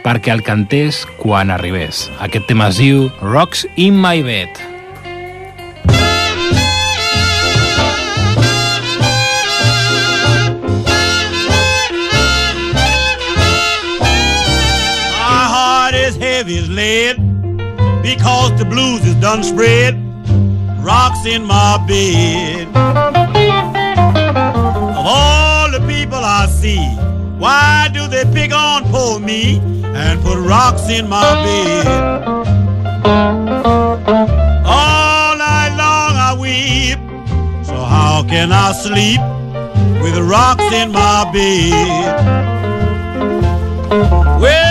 perquè 0.08 0.32
el 0.32 0.40
cantés 0.40 1.02
quan 1.20 1.52
arribés. 1.52 2.06
Aquest 2.16 2.48
tema 2.48 2.70
es 2.72 2.80
diu 2.80 3.10
Rocks 3.20 3.66
in 3.76 4.00
my 4.00 4.24
bed. 4.24 4.75
Heavy 16.46 16.58
as 16.58 16.68
lead 16.70 17.16
because 18.02 18.56
the 18.58 18.64
blues 18.64 19.04
is 19.04 19.14
done 19.16 19.42
spread. 19.42 19.94
Rocks 20.84 21.26
in 21.26 21.44
my 21.44 21.84
bed. 21.88 22.68
Of 24.96 24.96
all 24.96 25.70
the 25.72 25.80
people 25.80 26.18
I 26.18 26.46
see, 26.46 26.78
why 27.38 27.88
do 27.92 28.06
they 28.06 28.24
pick 28.32 28.52
on 28.52 28.84
poor 28.92 29.18
me 29.18 29.58
and 29.84 30.22
put 30.22 30.38
rocks 30.38 30.88
in 30.88 31.08
my 31.08 31.22
bed? 31.44 31.86
All 34.64 35.36
night 35.36 35.74
long 35.76 36.14
I 36.28 36.36
weep, 36.38 36.98
so 37.66 37.74
how 37.74 38.24
can 38.28 38.52
I 38.52 38.72
sleep 38.72 39.20
with 40.00 40.16
rocks 40.18 40.72
in 40.72 40.92
my 40.92 41.28
bed? 41.32 42.86
Well, 44.40 44.65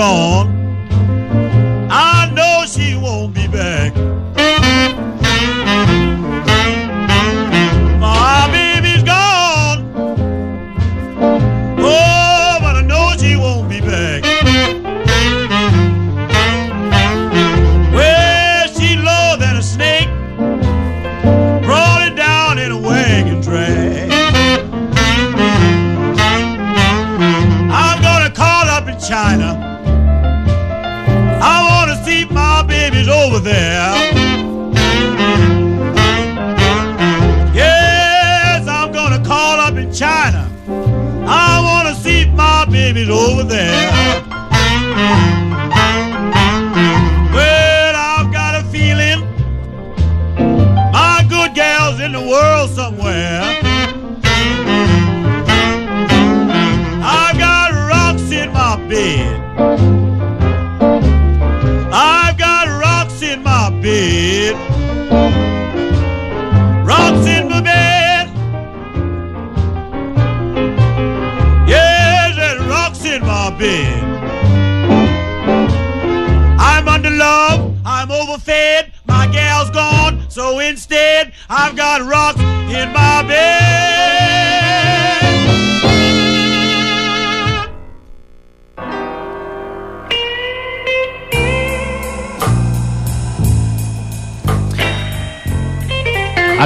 gone. 0.00 0.29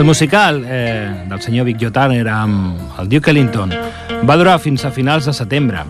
El 0.04 0.08
musical 0.08 0.66
eh, 0.68 1.24
del 1.30 1.40
senyor 1.40 1.64
Vic 1.64 1.78
Joe 1.80 1.90
Turner 1.90 2.26
amb 2.28 2.98
el 3.00 3.06
Duke 3.08 3.30
Ellington 3.30 3.70
va 4.28 4.34
durar 4.36 4.58
fins 4.60 4.82
a 4.84 4.90
finals 4.92 5.24
de 5.24 5.32
setembre 5.32 5.80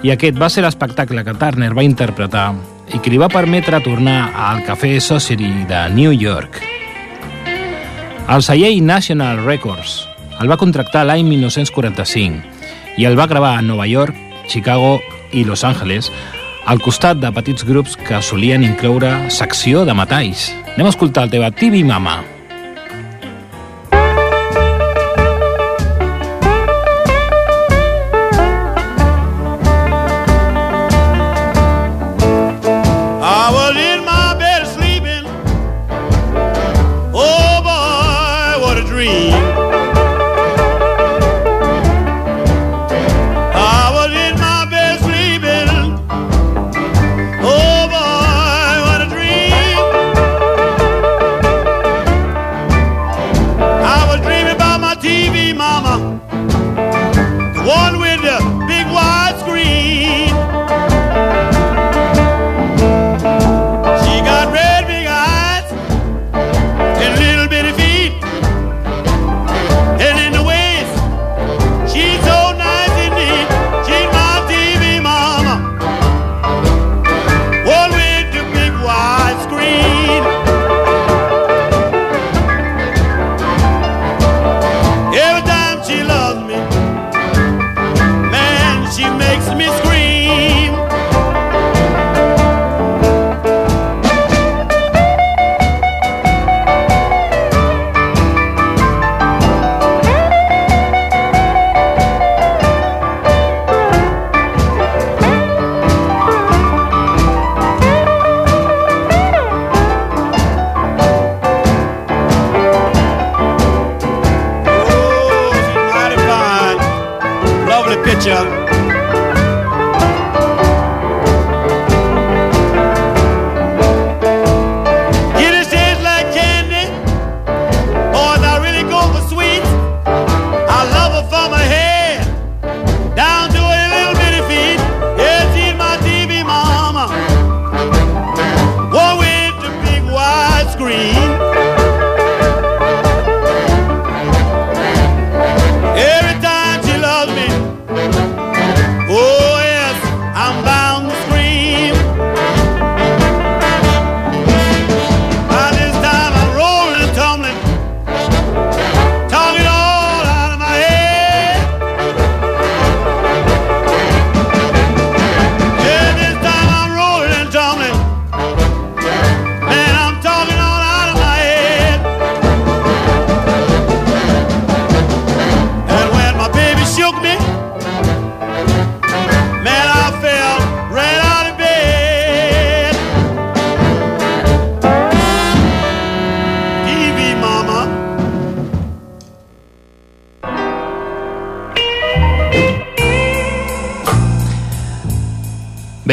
i 0.00 0.08
aquest 0.14 0.38
va 0.40 0.48
ser 0.48 0.64
l'espectacle 0.64 1.20
que 1.26 1.34
Turner 1.36 1.68
va 1.76 1.84
interpretar 1.84 2.54
i 2.88 3.02
que 3.04 3.12
li 3.12 3.20
va 3.20 3.28
permetre 3.28 3.82
tornar 3.84 4.30
al 4.46 4.64
Café 4.64 4.94
Society 5.04 5.66
de 5.68 5.82
New 5.92 6.16
York. 6.16 6.56
El 8.32 8.40
celler 8.48 8.72
National 8.80 9.44
Records 9.44 10.08
el 10.40 10.48
va 10.48 10.56
contractar 10.56 11.04
l'any 11.04 11.28
1945 11.28 12.96
i 12.96 13.04
el 13.04 13.20
va 13.20 13.28
gravar 13.28 13.58
a 13.58 13.68
Nova 13.68 13.84
York, 13.84 14.16
Chicago 14.48 15.02
i 15.36 15.44
Los 15.44 15.68
Angeles 15.68 16.08
al 16.64 16.80
costat 16.80 17.20
de 17.20 17.28
petits 17.28 17.68
grups 17.68 18.00
que 18.08 18.24
solien 18.24 18.64
incloure 18.64 19.18
secció 19.28 19.84
de 19.84 19.92
metalls. 19.92 20.48
Anem 20.78 20.88
a 20.88 20.96
escoltar 20.96 21.28
el 21.28 21.36
teva 21.36 21.52
TV 21.52 21.84
Mama. 21.84 22.22
I 22.24 22.39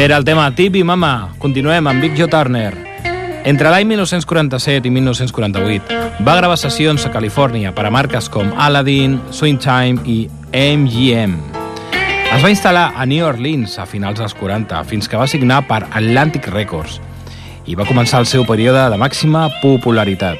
era 0.08 0.16
el 0.16 0.24
tema 0.24 0.55
Tipi 0.55 0.86
Mama. 0.86 1.34
Continuem 1.38 1.88
amb 1.89 1.99
Big 1.99 2.14
Joe 2.16 2.30
Turner. 2.32 2.72
Entre 3.43 3.68
l'any 3.68 3.89
1947 3.89 4.88
i 4.88 4.91
1948 4.95 6.24
va 6.24 6.36
gravar 6.38 6.55
sessions 6.55 7.03
a 7.03 7.12
Califòrnia 7.12 7.74
per 7.76 7.84
a 7.89 7.91
marques 7.91 8.30
com 8.32 8.53
Aladdin, 8.55 9.18
Swingtime 9.36 10.08
i 10.08 10.16
MGM. 10.55 11.36
Es 11.91 12.39
va 12.39 12.53
instal·lar 12.53 12.93
a 12.95 13.03
New 13.03 13.28
Orleans 13.28 13.76
a 13.84 13.84
finals 13.84 14.24
dels 14.24 14.38
40 14.39 14.80
fins 14.88 15.12
que 15.12 15.20
va 15.20 15.28
signar 15.28 15.66
per 15.68 15.84
Atlantic 15.89 16.47
Records 16.55 17.01
i 17.68 17.76
va 17.76 17.84
començar 17.84 18.24
el 18.24 18.32
seu 18.32 18.47
període 18.47 18.88
de 18.88 19.03
màxima 19.03 19.49
popularitat. 19.60 20.39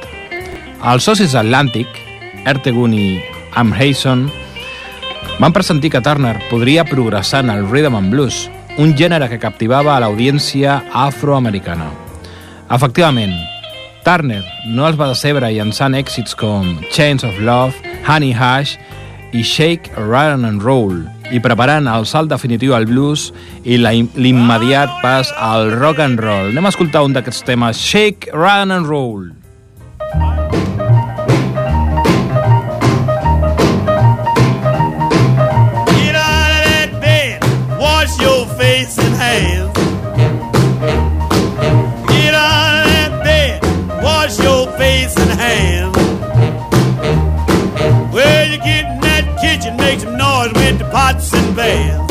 Els 0.80 1.03
socis 1.03 1.36
d'Atlantic, 1.36 1.91
Ertegun 2.47 2.95
i 2.95 3.07
Amhayson, 3.51 4.30
van 5.41 5.51
pressentir 5.51 5.91
que 5.91 5.99
Turner 5.99 6.38
podria 6.47 6.88
progressar 6.88 7.43
en 7.43 7.51
el 7.51 7.68
rhythm 7.68 7.99
and 7.99 8.15
blues, 8.15 8.45
un 8.78 8.93
gènere 8.97 9.30
que 9.32 9.39
captivava 9.41 9.95
a 9.95 10.01
l'audiència 10.03 10.82
afroamericana. 10.93 11.89
Efectivament, 12.73 13.34
Turner 14.05 14.43
no 14.71 14.86
els 14.88 14.97
va 14.99 15.09
decebre 15.09 15.49
llançant 15.51 15.97
èxits 15.97 16.38
com 16.38 16.78
Chains 16.93 17.25
of 17.28 17.39
Love, 17.43 17.75
Honey 18.07 18.32
Hash 18.32 18.78
i 19.34 19.41
Shake, 19.43 19.91
Run 19.97 20.45
and 20.47 20.63
Roll, 20.63 21.01
i 21.34 21.41
preparant 21.43 21.89
el 21.91 22.05
salt 22.07 22.32
definitiu 22.32 22.75
al 22.78 22.88
blues 22.88 23.32
i 23.67 23.80
l'immediat 23.82 25.01
pas 25.01 25.34
al 25.36 25.73
rock 25.75 25.99
and 26.03 26.21
roll. 26.23 26.53
Anem 26.53 26.69
a 26.69 26.71
escoltar 26.71 27.03
un 27.03 27.17
d'aquests 27.17 27.43
temes, 27.49 27.82
Shake, 27.82 28.32
Run 28.32 28.71
and 28.71 28.88
Roll. 28.88 29.34
land. 51.68 52.07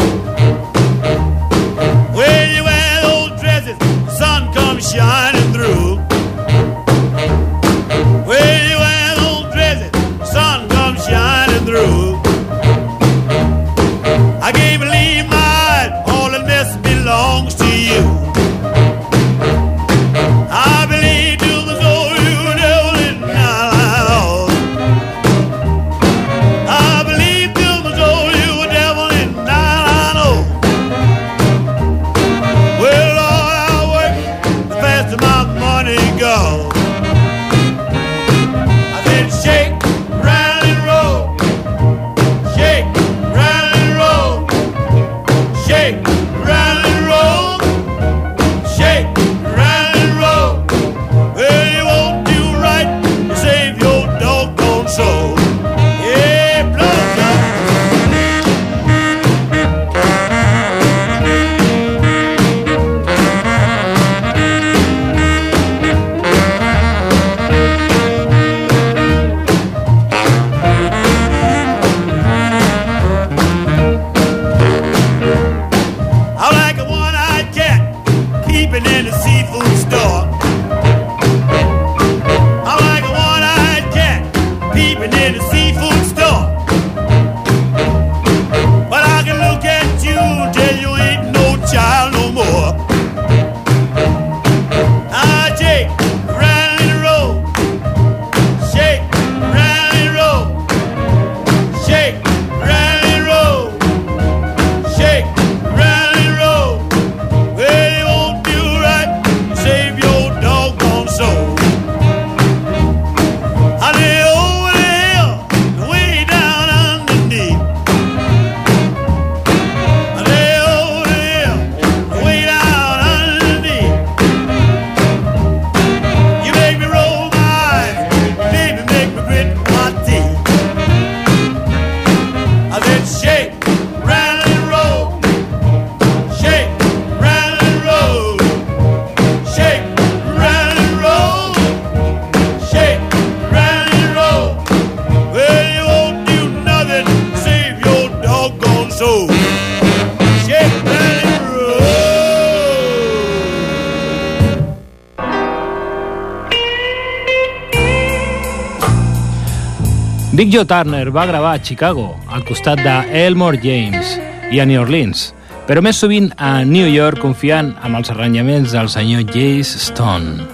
Big 160.37 160.51
Joe 160.53 160.67
Turner 160.67 161.09
va 161.11 161.25
gravar 161.25 161.55
a 161.55 161.63
Chicago, 161.63 162.15
al 162.29 162.45
costat 162.45 162.83
de 162.85 163.25
Elmore 163.25 163.57
James, 163.57 164.19
i 164.53 164.61
a 164.61 164.67
New 164.69 164.83
Orleans, 164.83 165.31
però 165.65 165.81
més 165.81 165.97
sovint 165.97 166.27
a 166.37 166.61
New 166.69 166.91
York 166.93 167.23
confiant 167.25 167.71
amb 167.81 167.97
els 167.97 168.13
arranjaments 168.13 168.75
del 168.77 168.91
senyor 168.93 169.25
Jace 169.33 169.81
Stone. 169.81 170.45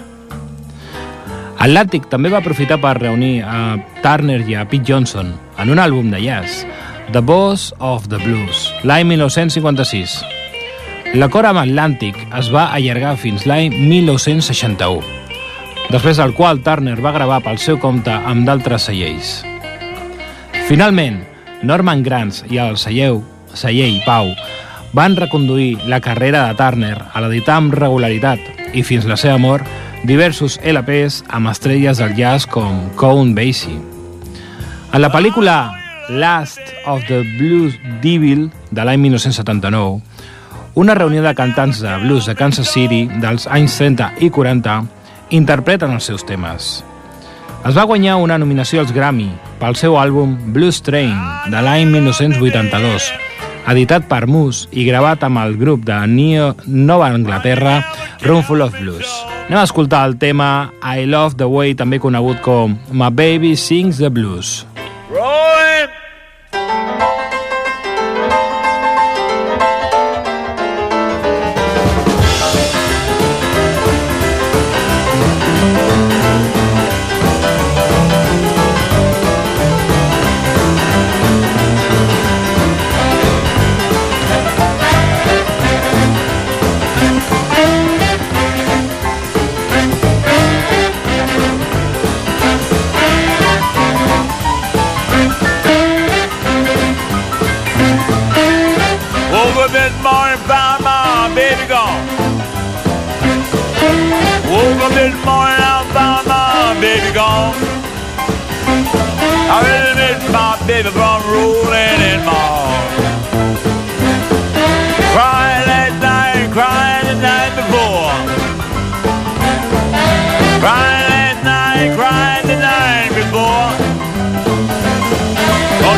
Atlantic 1.58 2.06
també 2.14 2.30
va 2.30 2.38
aprofitar 2.38 2.78
per 2.78 2.94
reunir 3.00 3.42
a 3.42 3.74
Turner 4.06 4.38
i 4.46 4.54
a 4.54 4.62
Pete 4.70 4.86
Johnson 4.86 5.34
en 5.58 5.74
un 5.74 5.82
àlbum 5.82 6.14
de 6.14 6.22
jazz, 6.22 6.62
The 7.10 7.18
Boss 7.18 7.74
of 7.82 8.06
the 8.06 8.22
Blues, 8.22 8.68
l'any 8.86 9.10
1956. 9.16 10.20
L'acord 11.18 11.50
amb 11.50 11.66
Atlantic 11.66 12.22
es 12.38 12.54
va 12.54 12.68
allargar 12.70 13.16
fins 13.18 13.50
l'any 13.50 13.74
1961, 13.90 15.02
després 15.90 16.22
del 16.22 16.38
qual 16.38 16.62
Turner 16.62 17.00
va 17.02 17.18
gravar 17.18 17.42
pel 17.42 17.58
seu 17.58 17.82
compte 17.82 18.14
amb 18.14 18.46
d'altres 18.46 18.86
cellers. 18.86 19.40
Finalment, 20.72 21.18
Norman 21.68 22.02
Granz 22.02 22.46
i 22.48 22.56
el 22.56 22.78
celler, 22.80 23.18
celler 23.52 23.90
Pau 24.06 24.30
van 24.96 25.18
reconduir 25.18 25.74
la 25.84 25.98
carrera 26.00 26.46
de 26.46 26.54
Turner 26.56 26.94
a 27.12 27.20
l'editar 27.20 27.58
amb 27.60 27.74
regularitat 27.76 28.72
i 28.72 28.80
fins 28.80 29.04
la 29.04 29.18
seva 29.20 29.36
mort 29.36 29.68
diversos 30.08 30.54
LPs 30.64 31.18
amb 31.28 31.50
estrelles 31.50 32.00
del 32.00 32.14
jazz 32.16 32.48
com 32.48 32.78
Count 32.96 33.34
Basie. 33.36 33.76
En 33.76 35.04
la 35.04 35.10
pel·lícula 35.12 35.74
Last 36.08 36.72
of 36.88 37.04
the 37.04 37.20
Blues 37.36 37.76
Devil 38.00 38.46
de 38.70 38.86
l'any 38.88 39.02
1979, 39.04 40.00
una 40.80 40.96
reunió 40.96 41.20
de 41.20 41.34
cantants 41.36 41.82
de 41.84 41.98
blues 42.06 42.24
de 42.24 42.32
Kansas 42.32 42.72
City 42.72 43.02
dels 43.20 43.44
anys 43.44 43.76
30 43.76 44.24
i 44.24 44.32
40 44.32 44.80
interpreten 45.36 45.92
els 45.92 46.08
seus 46.08 46.24
temes. 46.24 46.78
Es 47.62 47.76
va 47.78 47.84
guanyar 47.86 48.16
una 48.18 48.34
nominació 48.42 48.80
als 48.82 48.90
Grammy 48.90 49.28
pel 49.60 49.76
seu 49.78 49.94
àlbum 49.94 50.32
Blues 50.54 50.80
Train 50.82 51.12
de 51.52 51.60
l'any 51.62 51.86
1982, 51.92 53.06
editat 53.70 54.08
per 54.10 54.24
Moose 54.26 54.66
i 54.74 54.82
gravat 54.88 55.22
amb 55.22 55.38
el 55.44 55.54
grup 55.60 55.86
de 55.86 56.00
Neo 56.10 56.50
Nova 56.66 57.12
Anglaterra 57.14 57.78
Roomful 58.26 58.66
of 58.66 58.74
Blues. 58.80 59.14
Anem 59.46 59.60
a 59.62 59.66
escoltar 59.68 60.02
el 60.10 60.18
tema 60.18 60.72
I 60.82 61.06
Love 61.06 61.38
the 61.38 61.46
Way, 61.46 61.78
també 61.78 62.02
conegut 62.02 62.42
com 62.42 62.74
My 62.90 63.14
Baby 63.14 63.54
Sings 63.54 64.02
the 64.02 64.10
Blues. 64.10 64.64
Rolling. 65.12 65.61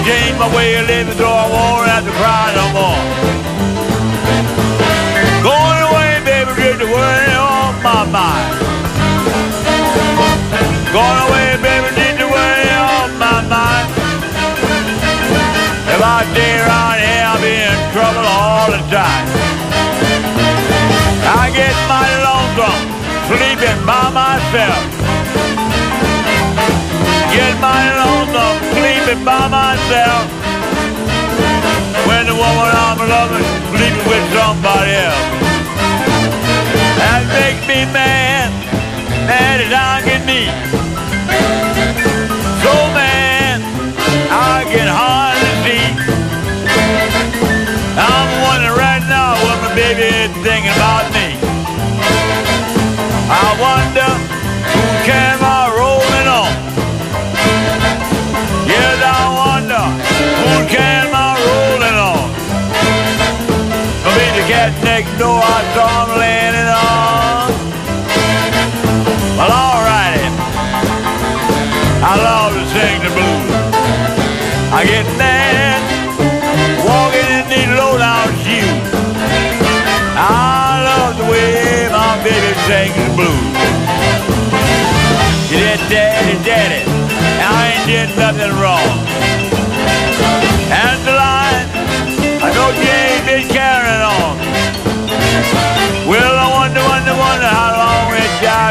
Change 0.05 0.37
my 0.39 0.49
way 0.55 0.77
of 0.77 0.87
living 0.87 1.17
so 1.17 1.25
I 1.25 1.47
won't 1.49 1.89
have 1.89 2.05
to 2.05 2.13
cry 2.21 2.53
no 2.53 2.67
more. 2.77 3.05
Going 5.41 5.83
away, 5.89 6.11
baby, 6.29 6.53
just 6.61 6.79
to 6.85 6.89
worry 6.93 7.33
on 7.41 7.73
my 7.81 8.05
mind. 8.13 8.53
Going 10.93 11.21
away, 11.25 11.49
baby, 11.65 11.89
just 11.97 12.17
to 12.21 12.27
worry 12.29 12.69
on 12.93 13.17
my 13.17 13.39
mind. 13.49 13.89
If 15.89 16.01
I 16.05 16.19
stay 16.37 16.53
around 16.61 16.99
here, 17.01 17.25
I'll 17.25 17.41
be 17.41 17.55
in 17.65 17.79
trouble 17.97 18.27
all 18.29 18.69
the 18.77 18.83
time. 18.93 19.25
I 21.41 21.49
get 21.49 21.77
my 21.89 22.09
lonesome 22.29 22.83
sleeping 23.33 23.81
by 23.89 24.05
myself. 24.13 24.85
Get 27.33 27.55
my 27.57 27.83
lonesome 28.05 28.74
sleeping 29.05 29.25
by 29.25 29.49
myself. 29.49 30.25
When 32.09 32.27
the 32.27 32.35
woman 32.35 32.71
I'm 32.73 32.99
loving 32.99 33.45
sleeping 33.73 34.09
with 34.09 34.25
somebody 34.33 34.93
else. 34.93 35.25
That 37.01 37.23
makes 37.37 37.65
me 37.69 37.85
mad, 37.93 38.49
mad 39.29 39.61
as 39.61 39.73
I 39.73 40.01
can 40.05 40.23
be. 40.25 40.49
So 42.65 42.73
mad, 42.97 43.61
I 44.33 44.65
get 44.73 44.89
hard 44.89 45.37
to 45.37 45.51
see. 45.65 45.85
I'm 48.01 48.31
wondering 48.41 48.77
right 48.77 49.05
now 49.09 49.37
what 49.45 49.57
my 49.65 49.75
baby 49.75 50.09
is 50.09 50.33
thinking 50.41 50.73
about 50.81 51.13
me. 51.13 51.37
I 53.29 53.49
wonder 53.61 54.04
the 64.95 65.03
cat 65.03 65.07
next 65.07 65.19
door 65.19 65.41
I 65.43 65.61
saw 65.75 66.07
him 66.07 66.11
laying 66.19 66.55
on. 66.71 67.51
Well, 69.39 69.51
alrighty. 69.51 70.27
I 72.03 72.15
love 72.23 72.53
to 72.55 72.65
sing 72.75 73.03
the 73.03 73.11
blues. 73.11 73.51
I 74.73 74.85
get 74.85 75.07
mad 75.19 75.81
walking 76.87 77.29
in 77.39 77.45
these 77.49 77.73
low-down 77.75 78.29
shoes. 78.43 78.87
I 80.17 80.83
love 80.85 81.17
the 81.19 81.27
way 81.31 81.89
my 81.91 82.15
baby 82.23 82.55
sings 82.67 82.95
the 82.95 83.15
blues. 83.19 83.55
She 85.49 85.57
did 85.57 85.81
daddy, 85.91 86.37
daddy, 86.45 86.83
I 87.43 87.75
ain't 87.75 87.87
did 87.87 88.11
nothing 88.19 88.53
wrong. 88.61 88.97
And 90.71 90.99
the 91.07 91.15
line, 91.15 91.67
I 92.43 92.49
know 92.55 92.71
ain't 92.71 93.27
been 93.27 93.49
carrying 93.49 94.03
on. 94.03 94.44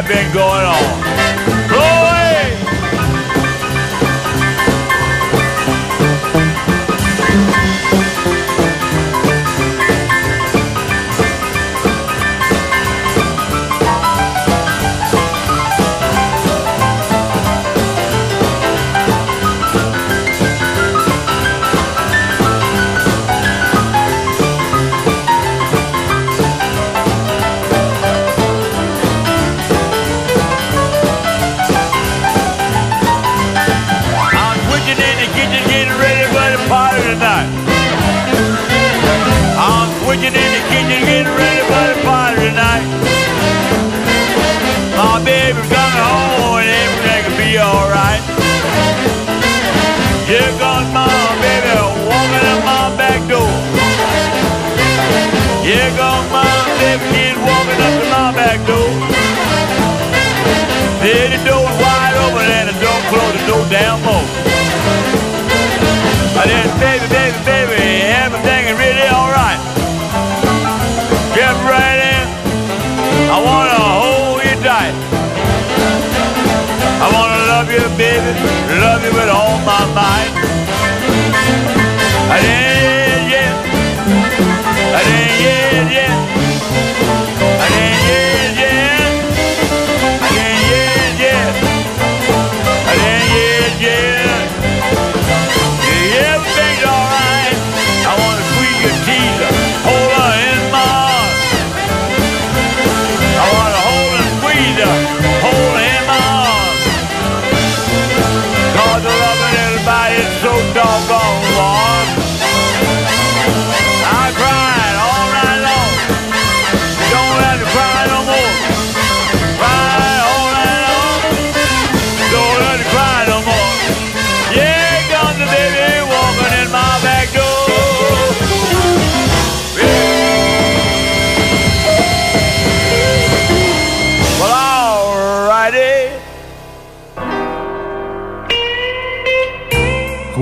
Been 0.07 0.33
going 0.33 0.65
on. 0.65 1.02
Here 55.63 55.89
comes 55.95 56.29
my 56.29 56.43
baby, 56.79 57.05
she's 57.15 57.37
walking 57.39 57.79
up 57.79 57.93
to 58.03 58.09
my 58.11 58.35
back 58.35 58.59
door. 58.67 58.91
Yeah, 60.99 61.31
the 61.31 61.39
door's 61.47 61.77
wide 61.79 62.15
open 62.19 62.51
and 62.51 62.67
the 62.67 62.75
door 62.83 62.99
closed, 63.07 63.39
the 63.39 63.47
door 63.47 63.65
down 63.71 64.01
more. 64.03 64.52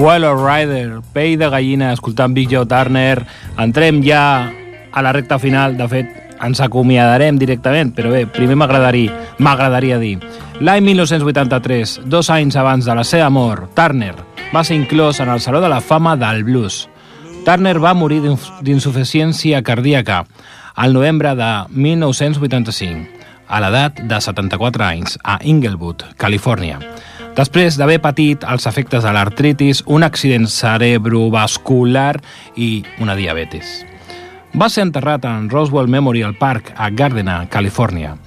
Swallow 0.01 0.33
Rider, 0.33 1.03
pell 1.13 1.35
de 1.37 1.45
gallina, 1.45 1.91
escoltant 1.93 2.33
Big 2.33 2.49
Joe 2.49 2.65
Turner. 2.65 3.21
Entrem 3.61 3.99
ja 4.01 4.49
a 4.91 5.01
la 5.05 5.11
recta 5.13 5.37
final, 5.37 5.75
de 5.77 5.85
fet, 5.91 6.15
ens 6.41 6.57
acomiadarem 6.65 7.37
directament, 7.37 7.91
però 7.93 8.09
bé, 8.09 8.23
primer 8.25 8.57
m'agradaria 8.57 9.35
m'agradaria 9.37 9.99
dir. 10.01 10.15
L'any 10.57 10.81
1983, 10.87 11.99
dos 12.09 12.31
anys 12.33 12.57
abans 12.57 12.89
de 12.89 12.95
la 12.97 13.05
seva 13.05 13.29
mort, 13.29 13.75
Turner 13.77 14.15
va 14.49 14.65
ser 14.65 14.79
inclòs 14.79 15.21
en 15.21 15.29
el 15.29 15.45
Saló 15.45 15.61
de 15.61 15.69
la 15.69 15.83
Fama 15.85 16.15
del 16.17 16.41
Blues. 16.49 16.87
Turner 17.45 17.77
va 17.77 17.93
morir 17.93 18.23
d'insuficiència 18.25 19.61
cardíaca 19.61 20.23
al 20.73 20.97
novembre 20.97 21.37
de 21.37 21.53
1985, 21.77 23.05
a 23.45 23.61
l'edat 23.61 24.01
de 24.01 24.17
74 24.17 24.89
anys, 24.89 25.19
a 25.21 25.37
Inglewood, 25.45 26.09
Califòrnia. 26.17 26.81
Després 27.35 27.77
d'haver 27.79 27.99
patit 28.03 28.43
els 28.43 28.65
efectes 28.67 29.05
de 29.05 29.11
l'artritis, 29.15 29.83
un 29.87 30.03
accident 30.03 30.47
cerebrovascular 30.51 32.19
i 32.59 32.83
una 32.99 33.15
diabetes. 33.15 33.85
Va 34.53 34.67
ser 34.69 34.83
enterrat 34.83 35.23
en 35.29 35.47
Roswell 35.49 35.87
Memorial 35.87 36.35
Park 36.35 36.73
a 36.75 36.89
Gardena, 36.91 37.45
Califòrnia. 37.49 38.17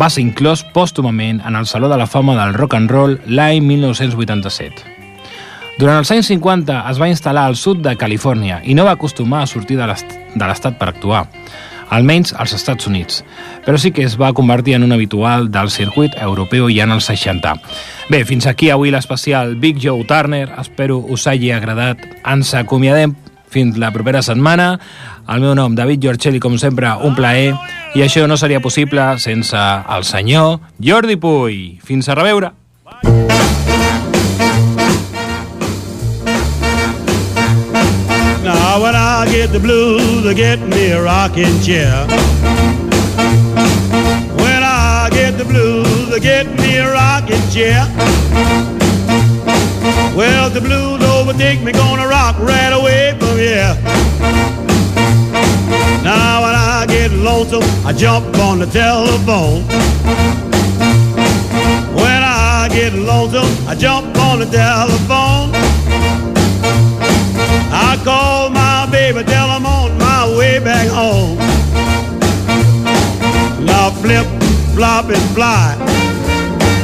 Va 0.00 0.08
ser 0.10 0.24
inclòs 0.24 0.64
pòstumament 0.74 1.42
en 1.46 1.54
el 1.60 1.66
Saló 1.70 1.90
de 1.92 1.98
la 2.00 2.06
Fama 2.08 2.34
del 2.40 2.54
Rock 2.56 2.74
and 2.80 2.90
Roll 2.90 3.18
l'any 3.26 3.60
1987. 3.62 4.90
Durant 5.78 5.98
els 6.00 6.10
anys 6.14 6.28
50 6.32 6.80
es 6.90 6.98
va 7.02 7.08
instal·lar 7.10 7.44
al 7.50 7.56
sud 7.58 7.82
de 7.84 7.96
Califòrnia 8.00 8.60
i 8.64 8.74
no 8.78 8.84
va 8.86 8.94
acostumar 8.96 9.42
a 9.42 9.46
sortir 9.50 9.76
de 9.76 9.86
l'est- 9.90 10.16
de 10.34 10.46
l'estat 10.46 10.78
per 10.78 10.88
actuar, 10.88 11.26
almenys 11.94 12.34
als 12.34 12.54
Estats 12.56 12.88
Units, 12.90 13.22
però 13.64 13.78
sí 13.78 13.92
que 13.94 14.04
es 14.04 14.18
va 14.20 14.32
convertir 14.34 14.74
en 14.76 14.84
un 14.84 14.92
habitual 14.92 15.50
del 15.54 15.70
circuit 15.70 16.16
europeu 16.20 16.68
ja 16.72 16.88
en 16.88 16.94
els 16.96 17.08
60. 17.10 17.54
Bé, 18.10 18.24
fins 18.28 18.48
aquí 18.50 18.70
avui 18.70 18.92
l'especial 18.92 19.54
Big 19.56 19.78
Joe 19.82 20.04
Turner, 20.08 20.48
espero 20.60 20.98
us 20.98 21.28
hagi 21.30 21.52
agradat. 21.54 22.02
Ens 22.24 22.54
acomiadem 22.58 23.14
fins 23.54 23.78
la 23.78 23.92
propera 23.94 24.22
setmana. 24.26 24.74
El 25.30 25.40
meu 25.40 25.54
nom, 25.54 25.76
David 25.78 26.02
Giorcelli, 26.02 26.42
com 26.42 26.58
sempre, 26.60 26.90
un 27.06 27.14
plaer, 27.16 27.54
i 27.94 28.02
això 28.04 28.26
no 28.28 28.36
seria 28.40 28.60
possible 28.64 29.14
sense 29.22 29.56
el 29.56 30.04
senyor 30.04 30.58
Jordi 30.82 31.16
Puy. 31.16 31.78
Fins 31.84 32.10
a 32.10 32.18
reveure! 32.18 32.52
Now 38.74 38.82
when 38.82 38.96
I 38.96 39.24
get 39.30 39.52
the 39.52 39.60
blues, 39.60 40.26
I 40.26 40.34
get 40.34 40.58
me 40.58 40.90
a 40.90 41.00
rocking 41.00 41.60
chair. 41.60 41.94
When 44.42 44.62
I 44.64 45.08
get 45.12 45.38
the 45.38 45.44
blues, 45.44 46.12
I 46.12 46.18
get 46.18 46.46
me 46.58 46.78
a 46.78 46.90
rocking 46.90 47.40
chair. 47.54 47.86
Well, 50.16 50.50
the 50.50 50.60
blues 50.60 51.00
overtake 51.04 51.62
me, 51.62 51.70
gonna 51.70 52.08
rock 52.08 52.36
right 52.40 52.72
away 52.72 53.16
from 53.20 53.38
here. 53.38 53.78
Now 56.02 56.42
when 56.42 56.56
I 56.56 56.84
get 56.88 57.12
lonesome, 57.12 57.62
I 57.86 57.92
jump 57.92 58.36
on 58.38 58.58
the 58.58 58.66
telephone. 58.66 59.62
When 61.94 62.22
I 62.24 62.68
get 62.72 62.92
lonesome, 62.92 63.68
I 63.68 63.76
jump 63.76 64.18
on 64.18 64.40
the 64.40 64.46
telephone. 64.46 65.73
I 67.76 68.00
call 68.04 68.50
my 68.50 68.88
baby, 68.88 69.24
tell 69.24 69.50
I'm 69.50 69.66
on 69.66 69.98
my 69.98 70.32
way 70.38 70.60
back 70.60 70.86
home. 70.86 71.38
Now 73.66 73.90
flip, 73.90 74.26
flop, 74.76 75.06
and 75.06 75.26
fly. 75.34 75.76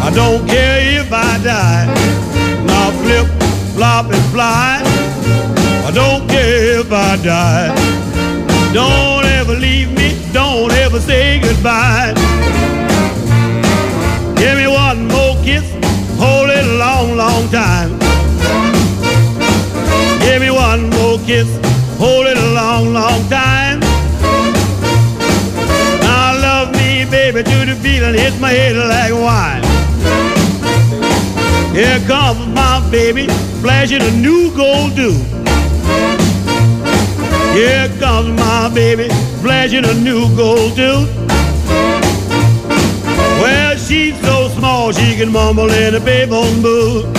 I 0.02 0.10
don't 0.12 0.44
care 0.48 1.00
if 1.00 1.12
I 1.12 1.38
die. 1.44 1.86
Now 2.66 2.90
flip, 3.02 3.28
flop, 3.76 4.06
and 4.10 4.24
fly. 4.32 4.82
I 5.86 5.92
don't 5.94 6.28
care 6.28 6.80
if 6.80 6.90
I 6.90 7.16
die. 7.22 7.70
Don't 8.74 9.24
ever 9.24 9.54
leave 9.54 9.92
me, 9.92 10.18
don't 10.32 10.72
ever 10.72 10.98
say 10.98 11.38
goodbye. 11.38 12.14
Give 14.34 14.56
me 14.58 14.66
one 14.66 15.06
more 15.06 15.36
kiss, 15.44 15.70
hold 16.18 16.50
it 16.50 16.66
a 16.66 16.78
long, 16.78 17.16
long 17.16 17.48
time. 17.50 17.99
Give 20.30 20.42
me 20.42 20.50
one 20.52 20.90
more 20.90 21.18
kiss, 21.26 21.48
hold 21.98 22.28
it 22.28 22.38
a 22.38 22.52
long, 22.54 22.92
long 22.92 23.28
time. 23.28 23.80
Now 26.06 26.38
love 26.40 26.70
me, 26.70 27.04
baby, 27.04 27.42
to 27.42 27.64
the 27.66 27.74
feeling 27.82 28.14
hits 28.14 28.38
my 28.38 28.50
head 28.50 28.76
like 28.76 29.12
wine. 29.12 29.64
Here 31.74 31.98
comes 32.06 32.46
my 32.54 32.78
baby, 32.92 33.26
flashing 33.60 34.02
a 34.02 34.10
new 34.12 34.54
gold 34.54 34.94
dew. 34.94 35.18
Here 37.52 37.88
comes 37.98 38.38
my 38.38 38.70
baby, 38.72 39.08
flashing 39.42 39.84
a 39.84 39.94
new 39.94 40.28
gold 40.36 40.76
dew. 40.76 41.08
Well, 43.42 43.76
she's 43.76 44.16
so 44.20 44.48
small 44.50 44.92
she 44.92 45.16
can 45.16 45.32
mumble 45.32 45.72
in 45.72 45.96
a 45.96 46.00
baby 46.00 46.30
on 46.30 46.62
boo. 46.62 47.12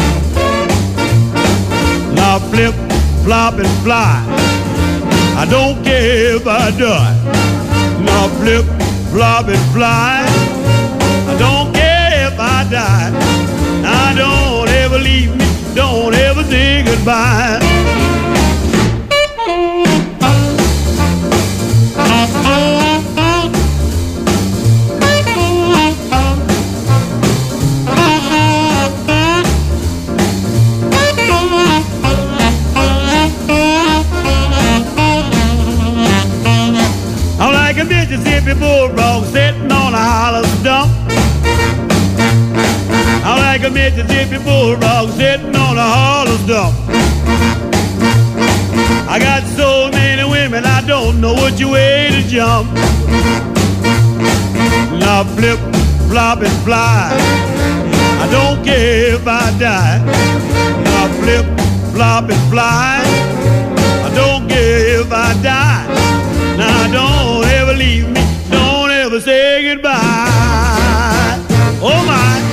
Now 2.16 2.39
flip, 2.39 2.74
flop, 3.24 3.55
and 3.55 3.84
fly. 3.84 4.24
I 5.38 5.45
don't 5.49 5.84
care 5.84 6.36
if 6.36 6.47
I 6.47 6.72
die. 6.72 7.15
Now 8.03 8.28
flip, 8.39 8.65
flop, 9.11 9.47
and 9.47 9.74
fly. 9.74 10.26
I 11.28 11.36
don't 11.38 11.74
care 11.74 12.28
if 12.28 12.39
I 12.39 12.67
die. 12.69 13.11
Now 13.82 14.15
don't 14.15 14.69
ever 14.69 14.97
leave 14.97 15.36
me. 15.36 15.45
Don't 15.76 16.13
ever 16.13 16.43
say 16.43 16.84
goodbye. 16.84 17.59
I'm 21.97 22.80
Mississippi 38.12 38.59
bulldog 38.59 39.24
sitting 39.28 39.72
on 39.72 39.93
a 39.93 39.97
hollow 39.97 40.43
stump. 40.59 40.91
I'm 43.24 43.39
like 43.39 43.64
a 43.64 43.70
Mississippi 43.70 44.38
bulldog 44.43 45.12
sitting 45.12 45.55
on 45.55 45.78
a 45.78 45.82
hollow 45.82 46.36
stump. 46.43 46.76
I 49.09 49.18
got 49.18 49.43
so 49.55 49.89
many 49.93 50.30
women, 50.30 50.66
I 50.66 50.86
don't 50.86 51.22
know 51.22 51.36
which 51.36 51.64
way 51.64 52.09
to 52.12 52.22
jump. 52.28 52.74
Now 54.99 55.24
flip, 55.24 55.59
flop, 56.09 56.41
and 56.41 56.64
fly. 56.66 57.16
I 57.16 58.28
don't 58.30 58.62
care 58.66 59.16
if 59.16 59.26
I 59.26 59.57
die. 59.57 59.99
Now 60.84 61.07
flip, 61.22 61.45
flop, 61.93 62.30
and 62.30 62.51
fly. 62.51 63.03
I 64.03 64.12
don't 64.14 64.49
care 64.49 64.99
if 64.99 65.09
I 65.14 65.41
die 65.41 65.72
leave 67.82 68.07
me. 68.09 68.21
Don't 68.49 68.91
ever 68.91 69.19
say 69.19 69.63
goodbye. 69.63 69.93
Oh 71.82 72.03
my. 72.05 72.51